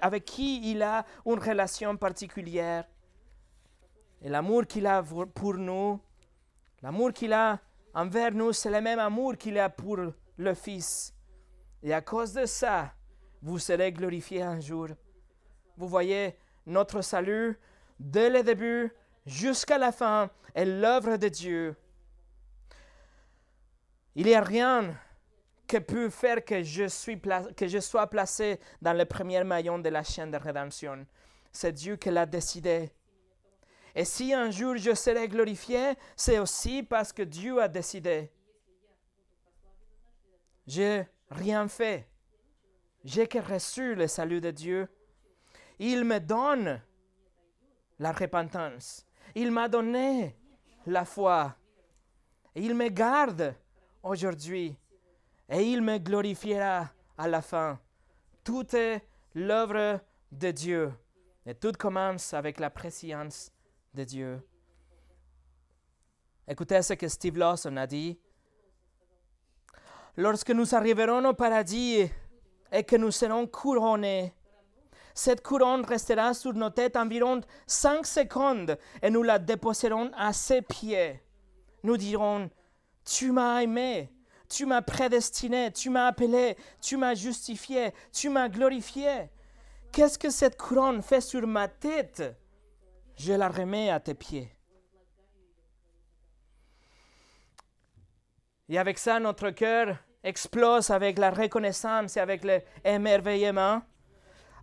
[0.00, 2.84] avec qui il a une relation particulière.
[4.22, 6.00] Et l'amour qu'il a pour nous,
[6.82, 7.60] l'amour qu'il a
[7.94, 9.98] envers nous, c'est le même amour qu'il a pour
[10.36, 11.14] le Fils.
[11.82, 12.92] Et à cause de ça,
[13.42, 14.88] vous serez glorifiés un jour.
[15.76, 17.58] Vous voyez, notre salut,
[17.98, 18.92] dès le début
[19.26, 21.76] jusqu'à la fin, est l'œuvre de Dieu.
[24.16, 24.94] Il n'y a rien
[25.68, 26.62] qui peut faire que
[27.52, 31.06] que je sois placé dans le premier maillon de la chaîne de rédemption.
[31.52, 32.90] C'est Dieu qui l'a décidé.
[33.98, 38.30] Et si un jour je serai glorifié, c'est aussi parce que Dieu a décidé.
[40.68, 42.08] J'ai rien fait.
[43.02, 44.88] J'ai que reçu le salut de Dieu.
[45.80, 46.80] Il me donne
[47.98, 49.04] la repentance.
[49.34, 50.36] Il m'a donné
[50.86, 51.56] la foi.
[52.54, 53.52] il me garde
[54.04, 54.76] aujourd'hui.
[55.48, 57.80] Et il me glorifiera à la fin.
[58.44, 59.02] Tout est
[59.34, 59.98] l'œuvre
[60.30, 60.92] de Dieu.
[61.44, 63.50] Et tout commence avec la préscience
[63.94, 64.40] de Dieu.
[66.46, 68.18] Écoutez ce que Steve Lawson a dit.
[70.16, 72.10] Lorsque nous arriverons au paradis
[72.72, 74.34] et que nous serons couronnés,
[75.14, 80.62] cette couronne restera sur nos têtes environ cinq secondes et nous la déposerons à ses
[80.62, 81.20] pieds.
[81.82, 82.50] Nous dirons,
[83.04, 84.12] tu m'as aimé,
[84.48, 89.30] tu m'as prédestiné, tu m'as appelé, tu m'as justifié, tu m'as glorifié.
[89.92, 92.22] Qu'est-ce que cette couronne fait sur ma tête?
[93.18, 94.50] Je la remets à tes pieds.
[98.68, 103.82] Et avec ça, notre cœur explose avec la reconnaissance et avec l'émerveillement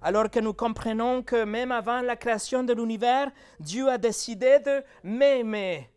[0.06, 4.84] alors que nous comprenons que même avant la création de l'univers, Dieu a décidé de
[5.04, 5.90] m'aimer.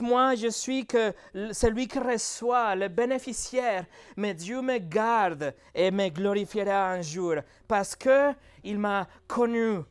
[0.00, 1.14] Moi, je suis que
[1.52, 7.36] celui qui reçoit, le bénéficiaire, mais Dieu me garde et me glorifiera un jour
[7.68, 8.32] parce que
[8.64, 9.82] il m'a connu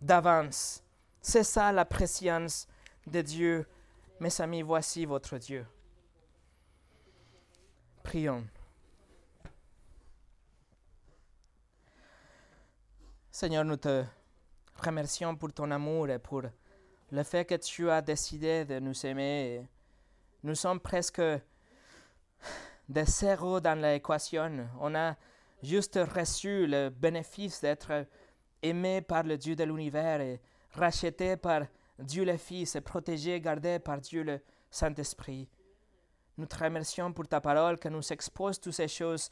[0.00, 0.85] d'avance.
[1.28, 2.68] C'est ça la préscience
[3.04, 3.66] de Dieu.
[4.20, 5.66] Mes amis, voici votre Dieu.
[8.04, 8.46] Prions.
[13.28, 14.04] Seigneur, nous te
[14.76, 16.42] remercions pour ton amour et pour
[17.10, 19.66] le fait que tu as décidé de nous aimer.
[20.44, 21.20] Nous sommes presque
[22.88, 24.68] des zéros dans l'équation.
[24.78, 25.16] On a
[25.60, 28.06] juste reçu le bénéfice d'être
[28.62, 30.38] aimé par le Dieu de l'univers
[30.76, 31.62] racheté par
[31.98, 35.48] Dieu le Fils et protégé, gardé par Dieu le Saint-Esprit.
[36.38, 39.30] Nous te remercions pour ta parole qui nous expose toutes ces choses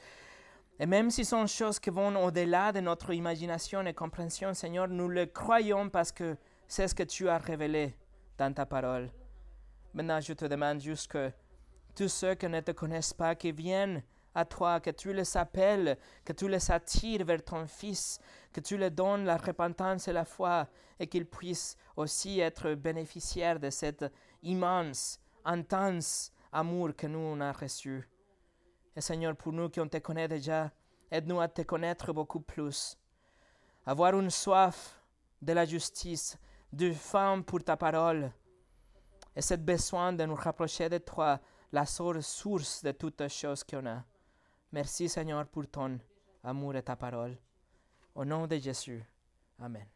[0.79, 4.89] et même si ce sont choses qui vont au-delà de notre imagination et compréhension, Seigneur,
[4.89, 6.37] nous le croyons parce que
[6.67, 7.95] c'est ce que tu as révélé
[8.37, 9.11] dans ta parole.
[9.93, 11.31] Maintenant, je te demande juste que
[11.95, 14.03] tous ceux qui ne te connaissent pas, qui viennent
[14.35, 18.19] à toi, que tu les appelles, que tu les attires vers ton Fils,
[18.53, 20.67] que tu leur donnes la repentance et la foi,
[20.99, 24.05] et qu'ils puissent aussi être bénéficiaires de cet
[24.43, 28.09] immense, intense amour que nous on a reçu.
[28.97, 30.71] Et Seigneur, pour nous qui on te connaît déjà,
[31.11, 32.97] aide-nous à te connaître beaucoup plus.
[33.87, 35.03] Avoir une soif
[35.43, 36.39] de la justice,
[36.73, 38.33] de faim pour ta parole.
[39.37, 41.41] Et cette besoin de nous rapprocher de toi,
[41.73, 44.05] la source de toutes choses qu'on a.
[44.75, 46.01] Merci Seigneur pour ton
[46.43, 47.37] amour et ta parole.
[48.13, 49.05] Au nom de Jésus.
[49.61, 49.87] Amen.